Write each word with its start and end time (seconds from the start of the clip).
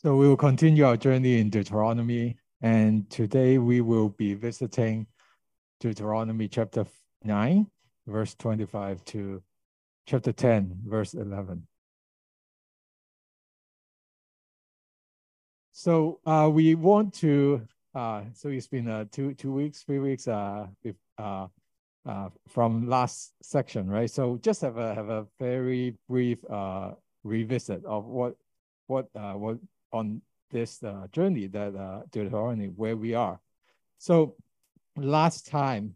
So 0.00 0.14
we 0.14 0.28
will 0.28 0.36
continue 0.36 0.84
our 0.84 0.96
journey 0.96 1.40
in 1.40 1.50
Deuteronomy, 1.50 2.36
and 2.62 3.10
today 3.10 3.58
we 3.58 3.80
will 3.80 4.10
be 4.10 4.32
visiting 4.34 5.08
Deuteronomy 5.80 6.46
chapter 6.46 6.86
9, 7.24 7.66
verse 8.06 8.36
25 8.36 9.04
to 9.06 9.42
chapter 10.06 10.30
10, 10.30 10.82
verse 10.86 11.14
11. 11.14 11.66
So 15.72 16.20
uh, 16.24 16.48
we 16.52 16.76
want 16.76 17.12
to, 17.14 17.66
uh, 17.92 18.22
so 18.34 18.50
it's 18.50 18.68
been 18.68 18.88
uh, 18.88 19.06
two, 19.10 19.34
two 19.34 19.52
weeks, 19.52 19.82
three 19.82 19.98
weeks 19.98 20.28
uh, 20.28 20.68
uh, 21.18 21.48
uh, 22.06 22.28
from 22.46 22.88
last 22.88 23.32
section, 23.42 23.88
right? 23.90 24.08
So 24.08 24.38
just 24.44 24.60
have 24.60 24.76
a, 24.76 24.94
have 24.94 25.08
a 25.08 25.26
very 25.40 25.96
brief 26.08 26.44
revisit 27.24 27.84
of 27.84 28.04
what, 28.04 28.36
what, 28.86 29.08
what 29.12 29.58
on 29.92 30.22
this 30.50 30.82
uh, 30.82 31.06
journey 31.12 31.46
that 31.48 31.74
uh, 31.74 32.02
Deuteronomy, 32.10 32.66
where 32.66 32.96
we 32.96 33.14
are. 33.14 33.40
So 33.98 34.36
last 34.96 35.46
time 35.46 35.94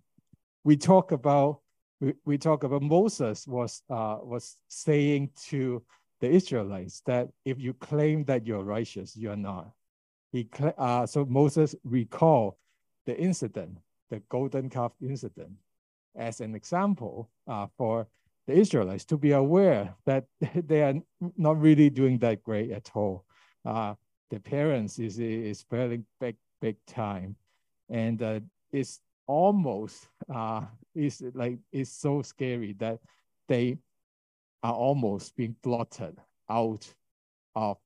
we 0.65 0.77
talk 0.77 1.13
about 1.13 1.61
we, 2.01 2.15
we 2.25 2.39
talk 2.39 2.65
about 2.65 2.83
Moses 2.83 3.47
was 3.47 3.83
uh, 3.89 4.19
was 4.23 4.57
saying 4.69 5.31
to 5.49 5.83
the 6.21 6.29
Israelites 6.29 7.03
that 7.07 7.29
if 7.45 7.59
you 7.59 7.75
claim 7.75 8.25
that 8.25 8.47
you're 8.47 8.65
righteous, 8.65 9.17
you're 9.17 9.37
not. 9.37 9.71
He 10.31 10.49
uh, 10.79 11.07
so 11.07 11.25
Moses 11.25 11.75
recalled 11.85 12.55
the 13.07 13.19
incident, 13.19 13.79
the 14.11 14.21
golden 14.29 14.71
calf 14.71 14.93
incident, 15.01 15.53
as 16.17 16.41
an 16.41 16.55
example 16.55 17.31
uh, 17.47 17.67
for 17.77 18.07
the 18.47 18.55
Israelites 18.55 19.05
to 19.07 19.17
be 19.17 19.33
aware 19.33 19.95
that 20.05 20.25
they 20.67 20.83
are 20.83 20.95
not 21.37 21.61
really 21.61 21.91
doing 21.91 22.19
that 22.19 22.43
great 22.43 22.71
at 22.71 22.91
all 22.95 23.25
uh, 23.65 23.95
the 24.31 24.41
parents 24.41 24.99
is 24.99 25.19
is 25.19 25.63
fairly 25.63 26.03
big 26.21 26.37
big 26.61 26.77
time, 26.87 27.37
and 27.89 28.23
uh, 28.23 28.41
it's 28.73 29.01
almost 29.27 30.09
uh, 30.33 30.63
it's 30.95 31.23
like 31.35 31.59
it's 31.73 31.91
so 31.91 32.23
scary 32.23 32.75
that 32.79 32.99
they 33.49 33.79
are 34.63 34.75
almost 34.75 35.37
being 35.37 35.57
blotted 35.63 36.17
out 36.49 36.93
of 37.55 37.77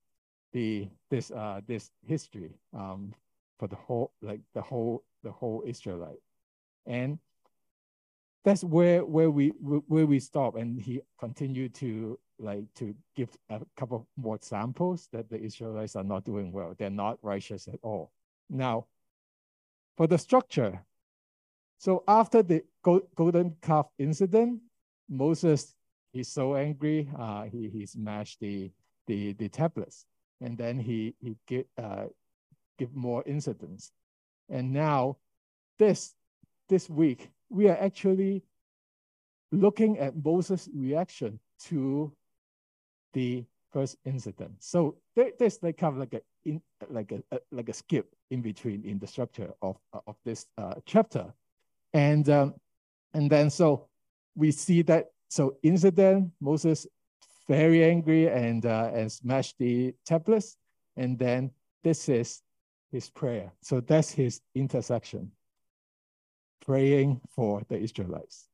the 0.53 0.89
this 1.11 1.31
uh 1.31 1.61
this 1.67 1.91
history 2.07 2.55
um 2.73 3.13
for 3.59 3.67
the 3.69 3.77
whole 3.77 4.13
like 4.23 4.41
the 4.55 4.63
whole 4.63 5.03
the 5.23 5.31
whole 5.33 5.63
Israelite, 5.67 6.23
and 6.87 7.19
that's 8.45 8.63
where 8.63 9.05
where 9.05 9.31
we 9.31 9.49
where 9.49 10.07
we 10.07 10.21
stop, 10.21 10.55
and 10.55 10.81
he 10.81 11.01
continued 11.19 11.75
to 11.75 12.19
like 12.39 12.65
to 12.77 12.95
give 13.15 13.31
a 13.51 13.61
couple 13.77 14.07
more 14.17 14.37
examples 14.37 15.09
that 15.13 15.29
the 15.31 15.41
Israelites 15.41 15.97
are 15.97 16.05
not 16.05 16.25
doing 16.25 16.53
well. 16.53 16.75
They're 16.77 16.91
not 16.91 17.19
righteous 17.23 17.69
at 17.69 17.79
all. 17.83 18.13
Now, 18.51 18.87
for 19.97 20.07
the 20.07 20.19
structure, 20.19 20.85
so 21.79 22.05
after 22.07 22.43
the 22.43 22.63
golden 22.83 23.57
calf 23.63 23.87
incident, 23.99 24.61
Moses 25.09 25.75
is 26.13 26.29
so 26.29 26.57
angry, 26.57 27.09
uh, 27.19 27.45
he, 27.45 27.69
he 27.69 27.87
smashed 27.87 28.41
the, 28.41 28.71
the, 29.07 29.33
the 29.35 29.49
tablets. 29.49 30.07
And 30.41 30.57
then 30.57 30.79
he, 30.79 31.15
he 31.21 31.37
give, 31.47 31.65
uh, 31.79 32.07
give 32.79 32.95
more 32.95 33.23
incidents. 33.27 33.93
And 34.49 34.73
now 34.73 35.17
this, 35.79 36.15
this 36.69 36.89
week, 36.89 37.31
we 37.49 37.69
are 37.69 37.77
actually 37.77 38.43
looking 39.53 39.99
at 39.99 40.13
Moses' 40.23 40.69
reaction 40.75 41.39
to 41.65 42.13
the 43.13 43.45
first 43.73 43.97
incident. 44.05 44.53
So 44.61 44.97
there, 45.15 45.31
there's 45.39 45.63
like 45.63 45.77
kind 45.77 45.95
of 45.95 46.01
like 46.01 46.15
a 46.15 46.21
in 46.45 46.63
like 46.89 47.13
a, 47.13 47.23
a, 47.35 47.41
like 47.51 47.69
a 47.69 47.73
skip 47.73 48.07
in 48.31 48.41
between 48.41 48.85
in 48.85 48.99
the 48.99 49.07
structure 49.07 49.53
of 49.61 49.77
of 50.07 50.17
this 50.25 50.47
uh, 50.57 50.75
chapter, 50.87 51.33
and 51.93 52.29
um, 52.29 52.55
and 53.15 53.31
then 53.31 53.51
so 53.51 53.89
we 54.35 54.51
see 54.51 54.83
that 54.83 55.07
so 55.29 55.57
incident 55.63 56.31
Moses 56.41 56.87
very 57.49 57.85
angry 57.85 58.29
and 58.29 58.65
uh, 58.67 58.91
and 58.95 59.11
smashed 59.11 59.57
the 59.59 59.95
tablets, 60.05 60.57
and 60.97 61.19
then 61.19 61.51
this 61.85 62.09
is 62.09 62.43
his 62.93 63.11
prayer. 63.11 63.53
So 63.61 63.81
that's 63.81 64.11
his 64.11 64.41
intercession, 64.55 65.33
praying 66.65 67.21
for 67.29 67.63
the 67.69 67.79
Israelites, 67.79 68.49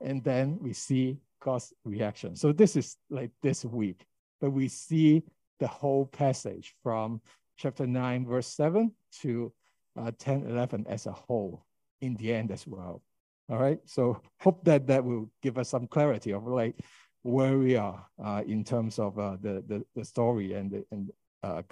and 0.00 0.24
then 0.24 0.58
we 0.60 0.72
see 0.72 1.18
God's 1.42 1.72
reaction. 1.84 2.36
So 2.36 2.52
this 2.52 2.76
is 2.76 2.96
like 3.10 3.30
this 3.42 3.64
week, 3.64 4.06
but 4.40 4.50
we 4.50 4.68
see 4.68 5.22
the 5.60 5.68
whole 5.68 6.06
passage 6.06 6.74
from 6.82 7.20
chapter 7.56 7.86
9, 7.86 8.26
verse 8.26 8.46
7 8.46 8.92
to 9.20 9.52
uh, 9.98 10.10
10, 10.18 10.46
11 10.48 10.86
as 10.88 11.06
a 11.06 11.12
whole 11.12 11.64
in 12.00 12.14
the 12.16 12.32
end 12.32 12.50
as 12.50 12.66
well. 12.66 13.02
All 13.50 13.58
right. 13.58 13.78
So 13.84 14.20
hope 14.40 14.64
that 14.64 14.86
that 14.86 15.04
will 15.04 15.30
give 15.42 15.58
us 15.58 15.68
some 15.68 15.86
clarity 15.86 16.32
of 16.32 16.46
like 16.46 16.76
where 17.22 17.58
we 17.58 17.76
are 17.76 18.06
uh, 18.22 18.42
in 18.46 18.64
terms 18.64 18.98
of 18.98 19.18
uh, 19.18 19.36
the, 19.40 19.62
the, 19.66 19.84
the 19.94 20.04
story 20.04 20.54
and 20.54 20.70
the 20.70 20.84
and, 20.90 21.10
uh. 21.42 21.62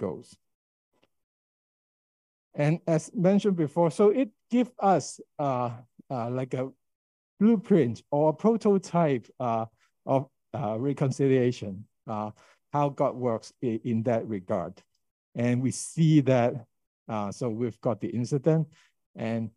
And 2.53 2.79
as 2.85 3.09
mentioned 3.13 3.55
before, 3.55 3.91
so 3.91 4.09
it 4.09 4.29
gives 4.49 4.71
us 4.79 5.21
uh, 5.39 5.71
uh, 6.09 6.29
like 6.29 6.53
a 6.53 6.69
blueprint 7.41 8.03
or 8.11 8.31
prototype 8.31 9.27
uh, 9.39 9.65
of 10.05 10.27
uh, 10.53 10.77
reconciliation, 10.79 11.83
uh, 12.07 12.29
how 12.71 12.87
God 12.89 13.15
works 13.15 13.51
in, 13.63 13.79
in, 13.83 14.03
that 14.03 14.27
regard. 14.27 14.73
And 15.33 15.59
we 15.59 15.71
see 15.71 16.21
that, 16.21 16.53
uh, 17.09 17.31
so 17.31 17.49
we've 17.49 17.81
got 17.81 17.99
the 17.99 18.09
incident, 18.09 18.67
and 19.15 19.49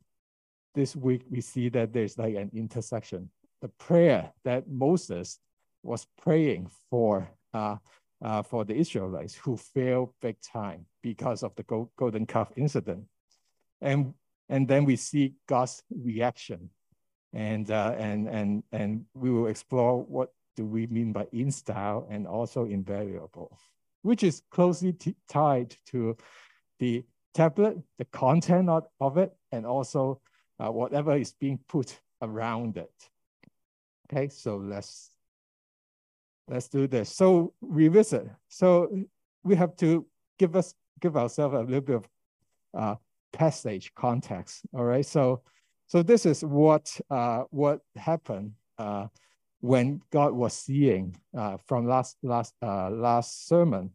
this 0.75 0.97
week 0.97 1.22
we 1.31 1.43
see 1.43 1.69
that 1.69 1.93
there's 1.93 2.17
like 2.17 2.37
an 2.37 2.50
intercession. 2.55 3.28
The 3.61 3.69
prayer 3.69 4.33
that 4.45 4.66
Moses 4.66 5.39
was 5.83 6.06
praying 6.22 6.71
for 6.91 7.28
uh, 7.53 7.77
uh, 8.25 8.43
for 8.43 8.65
the 8.65 8.75
Israelites 8.75 9.34
who 9.34 9.56
failed 9.56 10.11
big 10.22 10.37
time 10.41 10.87
because 11.03 11.43
of 11.43 11.55
the 11.56 11.87
golden 11.97 12.25
calf 12.25 12.51
incident. 12.56 13.05
And, 13.83 14.15
and 14.49 14.66
then 14.66 14.87
we 14.87 14.97
see 14.97 15.34
God's 15.47 15.83
reaction 15.91 16.71
and 17.34 17.71
uh, 17.71 17.95
and 17.99 18.28
and 18.28 18.62
and 18.72 19.05
we 19.15 19.31
will 19.31 19.49
explore 19.49 20.03
what 20.03 20.33
do 20.56 20.65
we 20.65 20.87
mean 20.87 21.12
by 21.12 21.27
in 21.33 21.50
style 21.50 22.06
and 22.09 22.27
also 22.27 22.65
invariable, 22.65 23.59
which 24.03 24.22
is 24.22 24.43
closely 24.50 24.97
tied 25.28 25.77
to 25.87 26.17
the 26.78 27.05
tablet, 27.34 27.77
the 27.99 28.05
content 28.06 28.69
of, 28.69 28.87
of 29.00 29.19
it, 29.19 29.37
and 29.50 29.67
also 29.67 30.21
uh, 30.61 30.71
whatever 30.71 31.17
is 31.17 31.33
being 31.33 31.59
put 31.69 32.00
around 32.22 32.77
it. 32.77 33.11
Okay, 34.06 34.28
so 34.28 34.56
let's 34.56 35.11
let's 36.47 36.69
do 36.69 36.87
this. 36.87 37.11
So 37.11 37.53
revisit. 37.61 38.28
So 38.49 38.97
we 39.43 39.56
have 39.56 39.77
to 39.78 40.06
give 40.39 40.55
us 40.55 40.75
give 41.01 41.16
ourselves 41.16 41.56
a 41.56 41.61
little 41.61 41.81
bit 41.81 41.97
of 41.97 42.09
uh, 42.75 42.95
passage 43.33 43.93
context. 43.97 44.62
All 44.72 44.84
right, 44.84 45.05
so 45.05 45.43
so 45.87 46.03
this 46.03 46.27
is 46.27 46.45
what 46.45 47.00
uh, 47.11 47.45
what 47.50 47.81
happened 47.97 48.53
uh, 48.78 49.06
when 49.61 50.00
God 50.11 50.33
was 50.33 50.55
seeing 50.55 51.17
uh, 51.37 51.59
from 51.67 51.87
last 51.87 52.17
last 52.22 52.55
uh, 52.62 52.91
last 52.91 53.47
sermon. 53.47 53.91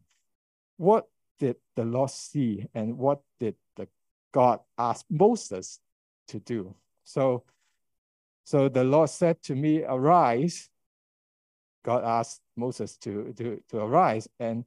What 0.76 1.08
did 1.38 1.56
the 1.76 1.84
Lord 1.84 2.10
see, 2.10 2.66
and 2.74 2.96
what 2.96 3.20
did 3.38 3.56
the 3.76 3.88
God 4.32 4.60
ask 4.78 5.04
Moses 5.10 5.80
to 6.28 6.38
do? 6.40 6.74
So, 7.04 7.44
so 8.44 8.68
the 8.68 8.84
Lord 8.84 9.10
said 9.10 9.42
to 9.44 9.54
me, 9.54 9.82
"Arise." 9.82 10.68
God 11.82 12.04
asked 12.04 12.42
Moses 12.56 12.96
to 12.98 13.32
to 13.38 13.62
to 13.70 13.78
arise 13.78 14.28
and 14.38 14.64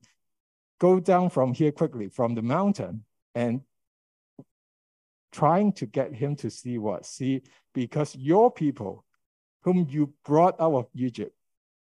go 0.80 1.00
down 1.00 1.30
from 1.30 1.54
here 1.54 1.72
quickly 1.72 2.10
from 2.10 2.36
the 2.36 2.42
mountain 2.42 3.06
and 3.36 3.62
trying 5.34 5.74
to 5.74 5.86
get 5.86 6.14
him 6.14 6.36
to 6.38 6.50
see 6.50 6.78
what? 6.78 7.06
See, 7.06 7.42
because 7.74 8.16
your 8.16 8.52
people, 8.52 9.04
whom 9.64 9.88
you 9.90 10.14
brought 10.24 10.62
out 10.62 10.74
of 10.74 10.88
Egypt, 10.94 11.36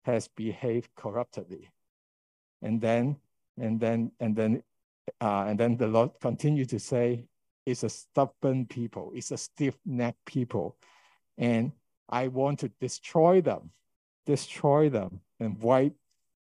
has 0.04 0.28
behaved 0.28 0.90
corruptly. 0.94 1.70
And 2.62 2.80
then, 2.80 3.16
and 3.58 3.80
then, 3.80 4.12
and 4.20 4.36
then, 4.36 4.62
uh, 5.20 5.46
and 5.48 5.58
then 5.58 5.76
the 5.76 5.88
Lord 5.88 6.10
continued 6.20 6.68
to 6.70 6.78
say, 6.78 7.24
it's 7.66 7.82
a 7.82 7.88
stubborn 7.88 8.66
people, 8.66 9.12
it's 9.14 9.30
a 9.30 9.36
stiff-necked 9.36 10.24
people. 10.24 10.76
And 11.36 11.72
I 12.08 12.28
want 12.28 12.60
to 12.60 12.68
destroy 12.80 13.40
them, 13.40 13.70
destroy 14.26 14.88
them, 14.88 15.20
and 15.40 15.60
wipe 15.60 15.94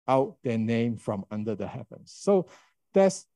out 0.06 0.36
their 0.42 0.58
name 0.58 0.96
from 0.96 1.24
under 1.30 1.54
the 1.54 1.66
heavens. 1.66 2.12
So 2.16 2.46
that's 2.94 3.26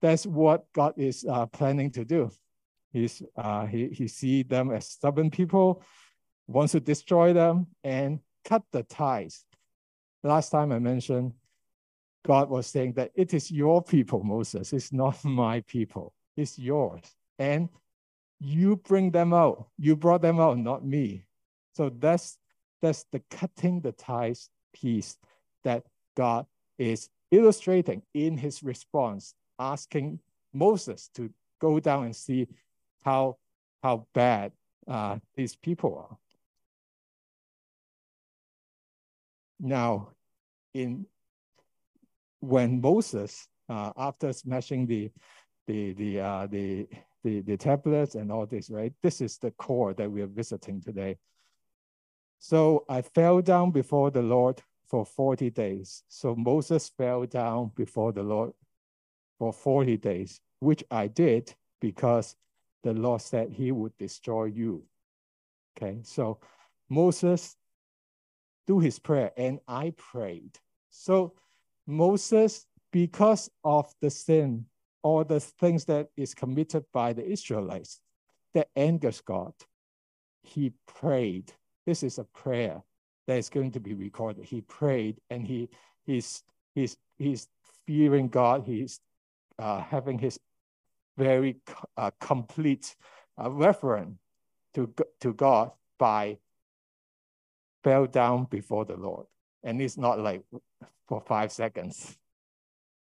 that's 0.00 0.26
what 0.26 0.70
God 0.72 0.94
is 0.96 1.24
uh, 1.28 1.46
planning 1.46 1.90
to 1.92 2.04
do. 2.04 2.30
He's, 2.94 3.22
uh, 3.36 3.66
he, 3.66 3.88
he 3.88 4.06
see 4.06 4.44
them 4.44 4.70
as 4.70 4.88
stubborn 4.88 5.30
people, 5.30 5.82
wants 6.46 6.72
to 6.72 6.80
destroy 6.80 7.32
them 7.32 7.66
and 7.82 8.20
cut 8.44 8.62
the 8.70 8.84
ties. 8.84 9.44
Last 10.22 10.50
time 10.50 10.70
I 10.70 10.78
mentioned 10.78 11.32
God 12.24 12.48
was 12.48 12.68
saying 12.68 12.94
that 12.94 13.10
it 13.16 13.34
is 13.34 13.50
your 13.50 13.82
people, 13.82 14.22
Moses. 14.22 14.72
It's 14.72 14.92
not 14.92 15.22
my 15.24 15.60
people. 15.62 16.14
It's 16.36 16.56
yours. 16.56 17.02
And 17.38 17.68
you 18.38 18.76
bring 18.76 19.10
them 19.10 19.34
out. 19.34 19.66
You 19.76 19.96
brought 19.96 20.22
them 20.22 20.38
out, 20.38 20.58
not 20.58 20.84
me. 20.84 21.26
So 21.74 21.90
that's 21.98 22.38
that's 22.80 23.06
the 23.10 23.22
cutting 23.30 23.80
the 23.80 23.92
ties 23.92 24.50
piece 24.72 25.16
that 25.64 25.84
God 26.16 26.46
is 26.78 27.08
illustrating 27.30 28.02
in 28.12 28.36
his 28.36 28.62
response, 28.62 29.34
asking 29.58 30.20
Moses 30.52 31.10
to 31.14 31.30
go 31.60 31.80
down 31.80 32.04
and 32.04 32.16
see 32.16 32.46
how 33.04 33.36
how 33.82 34.06
bad 34.14 34.52
uh, 34.88 35.18
these 35.36 35.54
people 35.56 36.06
are. 36.08 36.16
Now, 39.60 40.08
in 40.72 41.06
when 42.40 42.80
Moses, 42.80 43.48
uh, 43.68 43.92
after 43.96 44.32
smashing 44.32 44.86
the 44.86 45.10
the 45.66 45.92
the 45.94 46.20
uh, 46.20 46.46
the 46.46 46.86
the 47.22 47.40
the 47.40 47.56
tablets 47.56 48.14
and 48.14 48.30
all 48.30 48.46
this, 48.46 48.70
right? 48.70 48.92
This 49.02 49.20
is 49.20 49.38
the 49.38 49.50
core 49.52 49.94
that 49.94 50.10
we 50.10 50.22
are 50.22 50.26
visiting 50.26 50.80
today. 50.80 51.16
So 52.38 52.84
I 52.88 53.00
fell 53.00 53.40
down 53.40 53.70
before 53.70 54.10
the 54.10 54.20
Lord 54.22 54.60
for 54.86 55.06
40 55.06 55.50
days. 55.50 56.02
So 56.08 56.34
Moses 56.36 56.90
fell 56.90 57.24
down 57.24 57.72
before 57.74 58.12
the 58.12 58.22
Lord 58.22 58.52
for 59.38 59.52
40 59.52 59.96
days, 59.96 60.40
which 60.60 60.84
I 60.90 61.06
did 61.06 61.54
because 61.80 62.36
the 62.84 62.92
Lord 62.92 63.22
said 63.22 63.50
he 63.50 63.72
would 63.72 63.96
destroy 63.98 64.44
you. 64.44 64.84
Okay, 65.76 66.00
so 66.04 66.38
Moses 66.88 67.56
do 68.66 68.78
his 68.78 68.98
prayer 68.98 69.32
and 69.36 69.58
I 69.66 69.94
prayed. 69.96 70.58
So 70.90 71.34
Moses, 71.86 72.66
because 72.92 73.50
of 73.64 73.92
the 74.00 74.10
sin 74.10 74.66
or 75.02 75.24
the 75.24 75.40
things 75.40 75.86
that 75.86 76.08
is 76.16 76.34
committed 76.34 76.84
by 76.92 77.12
the 77.12 77.26
Israelites 77.26 78.00
that 78.52 78.68
angers 78.76 79.20
God, 79.20 79.54
he 80.42 80.72
prayed. 80.86 81.52
This 81.86 82.02
is 82.02 82.18
a 82.18 82.24
prayer 82.24 82.82
that 83.26 83.38
is 83.38 83.48
going 83.48 83.72
to 83.72 83.80
be 83.80 83.94
recorded. 83.94 84.44
He 84.44 84.60
prayed 84.60 85.20
and 85.30 85.46
he 85.46 85.70
he's 86.04 86.42
he's 86.74 86.96
he's 87.16 87.48
fearing 87.86 88.28
God. 88.28 88.62
He's 88.64 89.00
uh, 89.58 89.80
having 89.80 90.18
his 90.18 90.38
very 91.16 91.56
uh, 91.96 92.10
complete 92.20 92.94
uh, 93.42 93.50
reference 93.50 94.18
to 94.74 94.92
to 95.20 95.32
God 95.32 95.70
by 95.98 96.38
fell 97.82 98.06
down 98.06 98.46
before 98.50 98.84
the 98.84 98.96
Lord. 98.96 99.26
And 99.62 99.80
it's 99.80 99.98
not 99.98 100.18
like 100.18 100.42
for 101.06 101.20
five 101.20 101.52
seconds. 101.52 102.16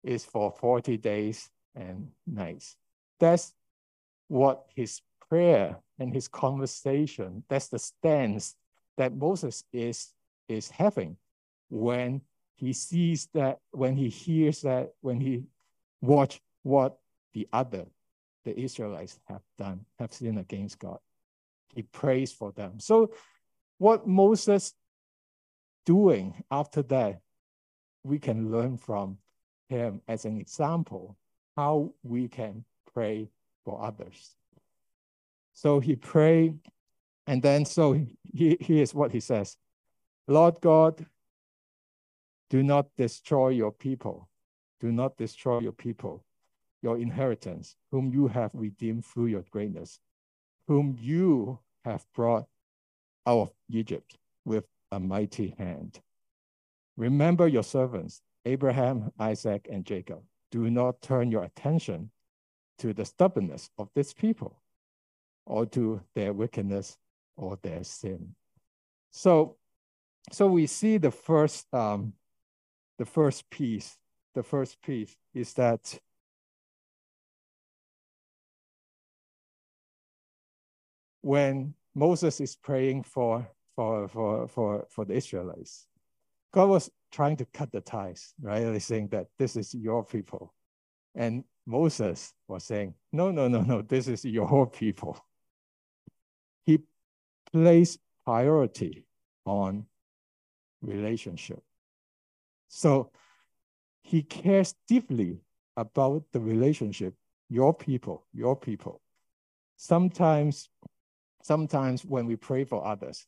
It's 0.03 0.25
for 0.25 0.53
40 0.53 0.99
days 0.99 1.49
and 1.75 2.09
nights. 2.27 2.77
That's 3.21 3.55
what 4.29 4.67
his 4.75 5.01
prayer 5.29 5.77
and 5.99 6.13
his 6.13 6.29
conversation, 6.29 7.45
that's 7.49 7.69
the 7.69 7.79
stance 7.79 8.57
that 8.97 9.15
Moses 9.17 9.65
is, 9.73 10.13
is 10.49 10.71
having 10.71 11.17
when 11.71 12.21
he 12.57 12.73
sees 12.73 13.29
that, 13.35 13.59
when 13.71 13.97
he 13.97 14.09
hears 14.09 14.61
that, 14.63 14.93
when 15.01 15.21
he 15.21 15.45
watch 16.01 16.41
what 16.63 16.99
the 17.35 17.49
other, 17.53 17.87
the 18.45 18.59
Israelites 18.59 19.19
have 19.25 19.43
done, 19.59 19.85
have 19.99 20.13
sinned 20.13 20.39
against 20.39 20.79
God. 20.79 20.99
He 21.75 21.83
prays 21.83 22.33
for 22.33 22.53
them. 22.53 22.81
So 22.81 23.11
what 23.79 24.07
Moses 24.07 24.73
doing 25.85 26.45
after 26.51 26.83
that, 26.83 27.21
we 28.03 28.19
can 28.19 28.51
learn 28.51 28.77
from 28.77 29.19
him 29.69 30.01
as 30.09 30.25
an 30.25 30.39
example 30.39 31.17
how 31.57 31.93
we 32.03 32.29
can 32.29 32.65
pray 32.93 33.29
for 33.65 33.83
others. 33.83 34.37
So 35.53 35.81
he 35.81 35.97
prayed, 35.97 36.59
and 37.27 37.43
then 37.43 37.65
so 37.65 37.93
he, 37.93 38.57
here's 38.61 38.95
what 38.95 39.13
he 39.13 39.21
says 39.21 39.57
Lord 40.27 40.61
God, 40.61 41.05
do 42.51 42.63
not 42.63 42.87
destroy 42.97 43.51
your 43.51 43.73
people. 43.73 44.29
Do 44.81 44.93
not 44.93 45.17
destroy 45.17 45.61
your 45.61 45.73
people, 45.73 46.25
your 46.85 46.99
inheritance, 46.99 47.77
whom 47.91 48.13
you 48.13 48.29
have 48.29 48.51
redeemed 48.53 49.07
through 49.07 49.27
your 49.27 49.45
greatness, 49.51 49.99
whom 50.69 50.97
you 51.01 51.59
have 51.83 52.05
brought 52.15 52.45
out 53.27 53.41
of 53.41 53.53
Egypt 53.71 54.19
with 54.45 54.67
a 54.93 55.01
mighty 55.01 55.55
hand. 55.59 55.99
Remember 56.99 57.49
your 57.49 57.63
servants, 57.63 58.21
Abraham, 58.45 59.11
Isaac, 59.19 59.67
and 59.73 59.87
Jacob. 59.87 60.21
Do 60.51 60.71
not 60.71 61.01
turn 61.01 61.31
your 61.31 61.45
attention 61.45 62.11
to 62.79 62.93
the 62.93 63.07
stubbornness 63.07 63.71
of 63.79 63.89
this 63.95 64.13
people 64.13 64.61
or 65.47 65.65
to 65.67 66.03
their 66.15 66.35
wickedness 66.35 66.99
or 67.39 67.59
their 67.63 67.83
sin. 67.83 68.35
So, 69.11 69.57
so 70.33 70.47
we 70.49 70.67
see 70.67 70.99
the 70.99 71.11
first, 71.11 71.67
um, 71.73 72.13
the 72.99 73.07
first 73.07 73.49
piece. 73.49 73.97
The 74.35 74.43
first 74.43 74.83
piece 74.83 75.17
is 75.33 75.55
that 75.55 75.99
when 81.25 81.73
Moses 81.95 82.39
is 82.39 82.55
praying 82.55 83.03
for, 83.03 83.49
for, 83.75 84.07
for, 84.09 84.47
for, 84.47 84.87
for 84.91 85.05
the 85.07 85.15
Israelites. 85.15 85.87
God 86.53 86.69
was 86.69 86.91
trying 87.11 87.39
to 87.39 87.47
cut 87.47 87.73
the 87.73 87.81
ties, 87.81 88.35
right? 88.43 88.71
He's 88.75 88.85
saying 88.85 89.09
that 89.13 89.29
this 89.39 89.57
is 89.57 89.75
your 89.75 90.05
people. 90.05 90.53
And 91.15 91.45
Moses 91.67 92.35
was 92.47 92.65
saying, 92.65 92.93
no, 93.11 93.31
no, 93.31 93.49
no, 93.49 93.63
no, 93.63 93.81
this 93.81 94.07
is 94.07 94.23
your 94.27 94.67
people. 94.71 95.19
He 96.67 96.81
placed 97.51 98.01
priority 98.27 99.07
on 99.47 99.87
relationship. 100.83 101.63
So 102.69 103.13
he 104.03 104.23
cares 104.23 104.75
deeply 104.87 105.41
about 105.75 106.25
the 106.33 106.41
relationship, 106.41 107.15
your 107.49 107.73
people, 107.73 108.27
your 108.35 108.57
people. 108.57 109.01
Sometimes 109.79 110.69
sometimes 111.45 112.05
when 112.05 112.27
we 112.27 112.37
pray 112.37 112.65
for 112.65 112.85
others, 112.85 113.27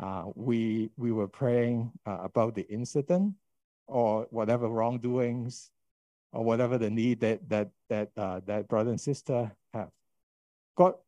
uh, 0.00 0.24
we, 0.34 0.90
we 0.96 1.10
were 1.10 1.26
praying 1.26 1.90
uh, 2.06 2.18
about 2.22 2.54
the 2.54 2.66
incident 2.70 3.34
or 3.88 4.26
whatever 4.30 4.68
wrongdoings 4.68 5.70
or 6.32 6.44
whatever 6.44 6.78
the 6.78 6.88
need 6.88 7.20
that, 7.20 7.46
that, 7.48 7.70
that, 7.88 8.10
uh, 8.16 8.40
that 8.46 8.68
brother 8.68 8.90
and 8.90 9.00
sister 9.00 9.50
have. 9.74 9.90
Got, 10.76 10.98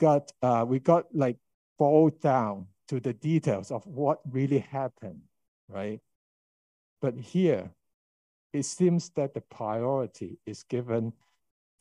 got, 0.00 0.32
uh, 0.42 0.64
we 0.66 0.78
got 0.78 1.04
like 1.14 1.36
boiled 1.78 2.20
down 2.22 2.66
to 2.88 2.98
the 2.98 3.12
details 3.12 3.70
of 3.70 3.86
what 3.86 4.20
really 4.30 4.60
happened, 4.60 5.20
right? 5.68 6.00
But 7.02 7.18
here, 7.18 7.70
it 8.54 8.64
seems 8.64 9.10
that 9.10 9.34
the 9.34 9.42
priority 9.42 10.38
is 10.46 10.62
given 10.62 11.12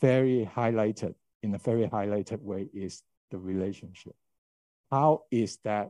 very 0.02 0.50
highlighted 0.54 1.16
in 1.42 1.56
a 1.56 1.58
very 1.58 1.88
highlighted 1.88 2.42
way 2.42 2.68
is 2.74 3.04
the 3.34 3.40
relationship. 3.40 4.16
How 4.90 5.24
is 5.32 5.58
that 5.66 5.90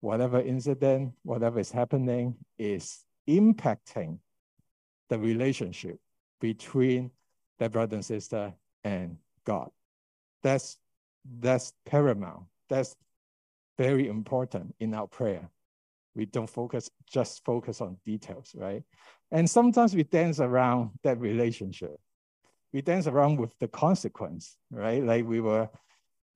whatever 0.00 0.40
incident, 0.40 1.12
whatever 1.24 1.58
is 1.58 1.72
happening 1.72 2.36
is 2.58 3.04
impacting 3.28 4.18
the 5.10 5.18
relationship 5.18 5.98
between 6.40 7.10
the 7.58 7.68
brother 7.68 7.96
and 7.96 8.04
sister 8.04 8.54
and 8.84 9.16
God. 9.44 9.70
That's 10.42 10.78
that's 11.40 11.72
paramount. 11.84 12.44
That's 12.68 12.94
very 13.78 14.08
important 14.08 14.74
in 14.78 14.94
our 14.94 15.08
prayer. 15.08 15.48
We 16.14 16.26
don't 16.26 16.48
focus 16.48 16.88
just 17.10 17.44
focus 17.44 17.80
on 17.80 17.96
details, 18.04 18.54
right? 18.56 18.82
And 19.32 19.50
sometimes 19.50 19.94
we 19.94 20.04
dance 20.04 20.38
around 20.38 20.90
that 21.02 21.18
relationship. 21.18 21.98
We 22.72 22.80
dance 22.82 23.06
around 23.06 23.38
with 23.38 23.58
the 23.58 23.68
consequence, 23.68 24.56
right? 24.70 25.02
Like 25.02 25.26
we 25.26 25.40
were 25.40 25.68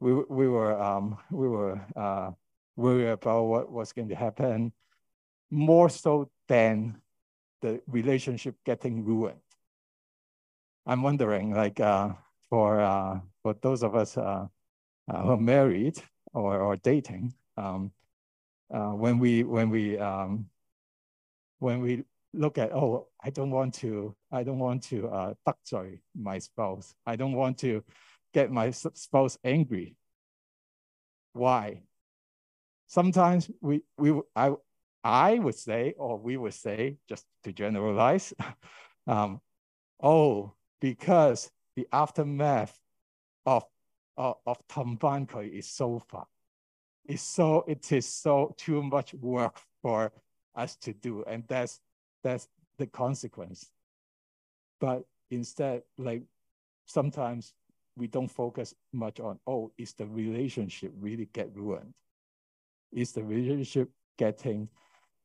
we, 0.01 0.15
we 0.29 0.49
were 0.49 0.81
um, 0.81 1.19
we 1.31 1.49
were 1.49 1.81
uh, 1.97 2.31
worried 2.77 3.09
about 3.09 3.45
what 3.45 3.71
was 3.71 3.93
going 3.93 4.09
to 4.09 4.15
happen 4.17 4.73
more 5.51 5.89
so 5.89 6.31
than 6.49 7.01
the 7.61 7.81
relationship 7.87 8.57
getting 8.65 9.05
ruined. 9.05 9.41
I'm 10.87 11.03
wondering, 11.03 11.55
like 11.55 11.79
uh, 11.79 12.11
for 12.49 12.81
uh, 12.81 13.21
for 13.43 13.55
those 13.63 13.83
of 13.83 13.95
us 13.95 14.17
uh, 14.17 14.47
uh, 15.09 15.23
who 15.23 15.31
are 15.31 15.37
married 15.37 16.03
or, 16.33 16.59
or 16.61 16.77
dating, 16.77 17.35
um, 17.57 17.93
uh, 18.73 18.91
when 18.91 19.19
we 19.19 19.45
when 19.45 19.71
we 19.71 19.99
um, 19.99 20.47
when 21.59 21.81
we 21.81 22.05
look 22.33 22.59
at 22.59 22.73
oh 22.73 23.09
I 23.23 23.31
don't 23.31 23.51
want 23.51 23.75
to 23.75 24.15
I 24.33 24.43
don't 24.43 24.59
want 24.59 24.83
to 24.85 25.09
uh, 25.09 25.35
my 26.15 26.39
spouse 26.39 26.95
I 27.05 27.17
don't 27.17 27.33
want 27.33 27.59
to 27.59 27.83
get 28.33 28.51
my 28.51 28.71
spouse 28.71 29.39
angry. 29.45 29.97
Why? 31.33 31.83
Sometimes 32.89 33.51
we, 33.61 33.83
we 33.97 34.21
I, 34.35 34.53
I 35.05 35.39
would 35.39 35.55
say, 35.55 35.95
or 35.97 36.19
we 36.19 36.37
would 36.37 36.55
say, 36.55 36.97
just 37.09 37.25
to 37.45 37.53
generalize, 37.53 38.35
um, 39.07 39.41
oh, 40.03 40.55
because 40.81 41.51
the 41.77 41.87
aftermath 41.93 42.79
of 43.47 43.65
of, 44.17 44.37
of 44.47 44.59
Tambankoi 44.69 45.51
is 45.51 45.67
so 45.69 46.03
far. 46.09 46.27
It's 47.07 47.23
so 47.23 47.65
it 47.67 47.91
is 47.93 48.07
so 48.07 48.55
too 48.59 48.83
much 48.83 49.15
work 49.15 49.57
for 49.83 50.13
us 50.55 50.77
to 50.77 50.93
do, 50.93 51.25
and 51.25 51.45
that's 51.49 51.81
that's 52.23 52.49
the 52.77 52.87
consequence. 52.87 53.71
But 54.81 55.05
instead, 55.31 55.83
like 55.97 56.23
sometimes 56.87 57.55
we 58.01 58.07
don't 58.07 58.29
focus 58.29 58.75
much 58.95 59.21
on, 59.21 59.39
oh, 59.47 59.71
is 59.77 59.93
the 59.93 60.07
relationship 60.07 60.91
really 60.99 61.29
get 61.35 61.55
ruined? 61.55 61.93
Is 62.91 63.13
the 63.13 63.23
relationship 63.23 63.91
getting 64.17 64.69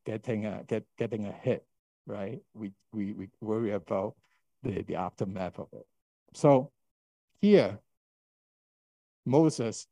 getting 0.05 0.46
a 0.46 0.62
get 0.67 0.84
getting 0.98 1.25
a 1.25 1.32
hit, 1.32 1.65
right? 2.05 2.41
We 2.53 2.74
we 2.91 3.13
we 3.13 3.29
worry 3.39 3.72
about 3.72 4.15
the, 4.62 4.84
the 4.84 4.96
aftermath 4.96 5.58
of 5.58 5.70
it. 5.72 5.88
So 6.34 6.72
here, 7.41 7.79
Moses 9.25 9.88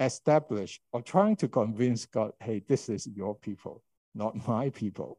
established 0.00 0.80
or 0.92 1.00
trying 1.00 1.36
to 1.36 1.48
convince 1.48 2.06
God, 2.06 2.32
hey, 2.40 2.60
this 2.66 2.88
is 2.88 3.06
your 3.06 3.36
people, 3.36 3.84
not 4.16 4.46
my 4.48 4.70
people. 4.70 5.18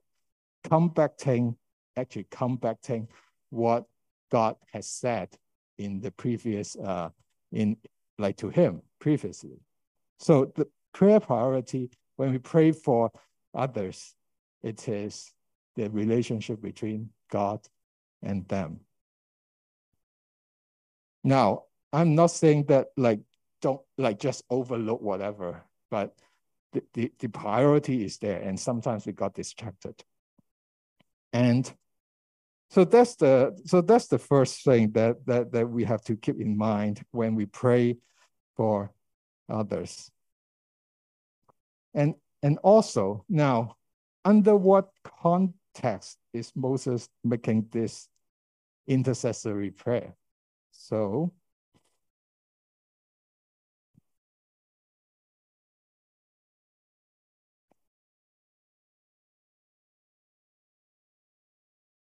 To 0.66 1.56
actually 1.96 2.28
to 2.30 3.08
what 3.50 3.86
God 4.30 4.58
has 4.74 4.88
said 4.88 5.30
in 5.78 6.00
the 6.02 6.12
previous, 6.12 6.76
uh, 6.76 7.10
in 7.52 7.78
like 8.18 8.38
to 8.38 8.50
him 8.50 8.82
previously. 9.00 9.60
So 10.20 10.52
the 10.56 10.68
prayer 10.94 11.20
priority, 11.20 11.90
when 12.16 12.32
we 12.32 12.38
pray 12.38 12.72
for 12.72 13.12
others, 13.54 14.16
it 14.62 14.88
is 14.88 15.34
the 15.76 15.90
relationship 15.90 16.62
between 16.62 17.10
God 17.32 17.60
and 18.22 18.48
them. 18.48 18.80
Now, 21.24 21.64
I'm 21.92 22.16
not 22.16 22.32
saying 22.32 22.66
that 22.66 22.88
like 22.98 23.20
don't 23.62 23.82
like 23.98 24.20
just 24.20 24.44
overlook 24.50 25.02
whatever, 25.02 25.64
but 25.90 26.14
the, 26.74 26.84
the, 26.94 27.12
the 27.20 27.28
priority 27.30 28.04
is 28.04 28.18
there 28.18 28.42
and 28.42 28.60
sometimes 28.60 29.06
we 29.06 29.14
got 29.14 29.34
distracted. 29.34 30.04
And 31.32 31.72
so 32.74 32.84
that's 32.84 33.16
the 33.18 33.56
so 33.66 33.82
that's 33.82 34.08
the 34.08 34.18
first 34.18 34.64
thing 34.64 34.90
that 34.94 35.24
that 35.28 35.52
that 35.52 35.70
we 35.70 35.84
have 35.84 36.02
to 36.06 36.16
keep 36.16 36.42
in 36.42 36.58
mind 36.58 37.04
when 37.12 37.36
we 37.36 37.46
pray 37.46 37.98
for 38.58 38.92
others. 39.48 40.10
And 41.94 42.16
and 42.42 42.58
also 42.64 43.26
now, 43.30 43.76
under 44.26 44.56
what 44.56 44.90
context 45.04 46.18
is 46.34 46.52
Moses 46.56 47.08
making 47.24 47.68
this 47.72 48.08
intercessory 48.88 49.70
prayer? 49.70 50.16
So 50.72 51.32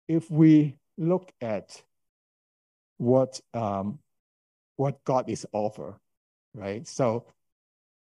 if 0.08 0.30
we 0.30 0.78
look 0.98 1.32
at 1.42 1.82
what 2.98 3.40
um, 3.54 4.00
what 4.78 5.04
God 5.04 5.30
is 5.30 5.46
offer, 5.52 6.00
right? 6.54 6.88
So 6.88 7.26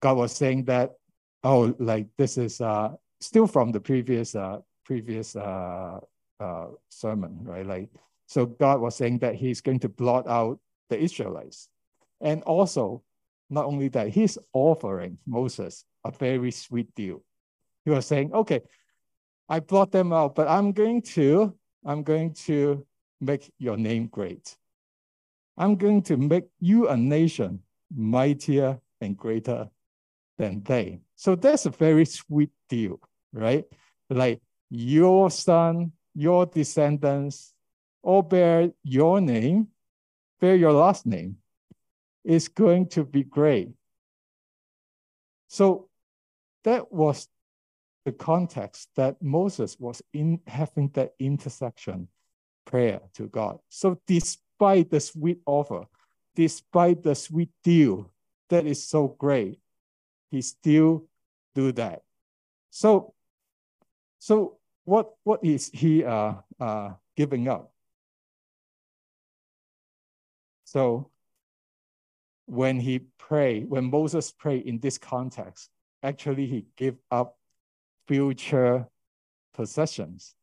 God 0.01 0.17
was 0.17 0.31
saying 0.31 0.65
that, 0.65 0.95
oh, 1.43 1.75
like 1.79 2.07
this 2.17 2.38
is 2.38 2.62
uh, 2.62 2.93
still 3.19 3.47
from 3.47 3.71
the 3.71 3.79
previous 3.79 4.35
uh, 4.35 4.59
previous 4.85 5.35
uh, 5.35 6.00
uh, 6.39 6.67
sermon, 6.89 7.39
right? 7.43 7.65
Like 7.65 7.89
so, 8.27 8.45
God 8.45 8.81
was 8.81 8.95
saying 8.95 9.19
that 9.19 9.35
He's 9.35 9.62
going 9.62 9.79
to 9.79 9.89
blot 9.89 10.27
out 10.27 10.59
the 10.89 11.00
Israelites, 11.00 11.69
and 12.21 12.41
also 12.43 13.03
not 13.50 13.65
only 13.65 13.89
that, 13.89 14.09
He's 14.09 14.38
offering 14.53 15.17
Moses 15.25 15.85
a 16.03 16.12
very 16.12 16.51
sweet 16.51 16.93
deal. 16.95 17.23
He 17.85 17.91
was 17.91 18.05
saying, 18.05 18.33
okay, 18.33 18.62
I 19.50 19.59
blot 19.59 19.91
them 19.91 20.13
out, 20.13 20.35
but 20.35 20.47
I'm 20.47 20.71
going 20.71 21.01
to 21.13 21.53
I'm 21.85 22.03
going 22.03 22.33
to 22.45 22.85
make 23.19 23.51
your 23.59 23.77
name 23.77 24.07
great. 24.07 24.55
I'm 25.57 25.75
going 25.75 26.01
to 26.03 26.17
make 26.17 26.45
you 26.59 26.89
a 26.89 26.97
nation 26.97 27.59
mightier 27.95 28.79
and 29.01 29.15
greater 29.15 29.69
than 30.37 30.63
they. 30.63 31.01
So 31.15 31.35
that's 31.35 31.65
a 31.65 31.69
very 31.69 32.05
sweet 32.05 32.49
deal, 32.69 32.99
right? 33.33 33.65
Like 34.09 34.41
your 34.69 35.29
son, 35.29 35.91
your 36.15 36.45
descendants, 36.45 37.53
all 38.01 38.21
bear 38.21 38.71
your 38.83 39.21
name, 39.21 39.67
bear 40.41 40.55
your 40.55 40.73
last 40.73 41.05
name, 41.05 41.37
is 42.23 42.47
going 42.47 42.87
to 42.87 43.03
be 43.03 43.23
great. 43.23 43.69
So 45.47 45.89
that 46.63 46.91
was 46.91 47.27
the 48.05 48.12
context 48.12 48.89
that 48.95 49.22
Moses 49.22 49.79
was 49.79 50.01
in 50.13 50.39
having 50.48 50.89
that 50.89 51.13
intercession 51.19 52.07
prayer 52.65 53.00
to 53.15 53.27
God. 53.27 53.60
So 53.69 54.00
despite 54.07 54.89
the 54.89 55.00
sweet 55.00 55.39
offer, 55.45 55.86
despite 56.36 57.03
the 57.03 57.15
sweet 57.15 57.50
deal 57.63 58.12
that 58.50 58.65
is 58.65 58.86
so 58.86 59.07
great, 59.07 59.60
he 60.31 60.41
still 60.41 61.05
do 61.55 61.72
that. 61.74 62.03
So, 62.72 63.13
so 64.19 64.57
what 64.86 65.13
what 65.24 65.43
is 65.43 65.69
he 65.74 66.03
uh, 66.03 66.33
uh, 66.60 66.91
giving 67.15 67.48
up? 67.48 67.72
So 70.65 71.12
when 72.45 72.79
he 72.79 73.00
prayed, 73.17 73.69
when 73.69 73.86
Moses 73.86 74.31
prayed 74.31 74.65
in 74.65 74.79
this 74.79 74.98
context, 74.98 75.69
actually 76.01 76.48
he 76.48 76.65
gave 76.75 76.95
up 77.12 77.38
future 78.07 78.88
possessions, 79.53 80.36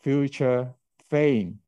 future 0.00 0.74
fame, 1.08 1.60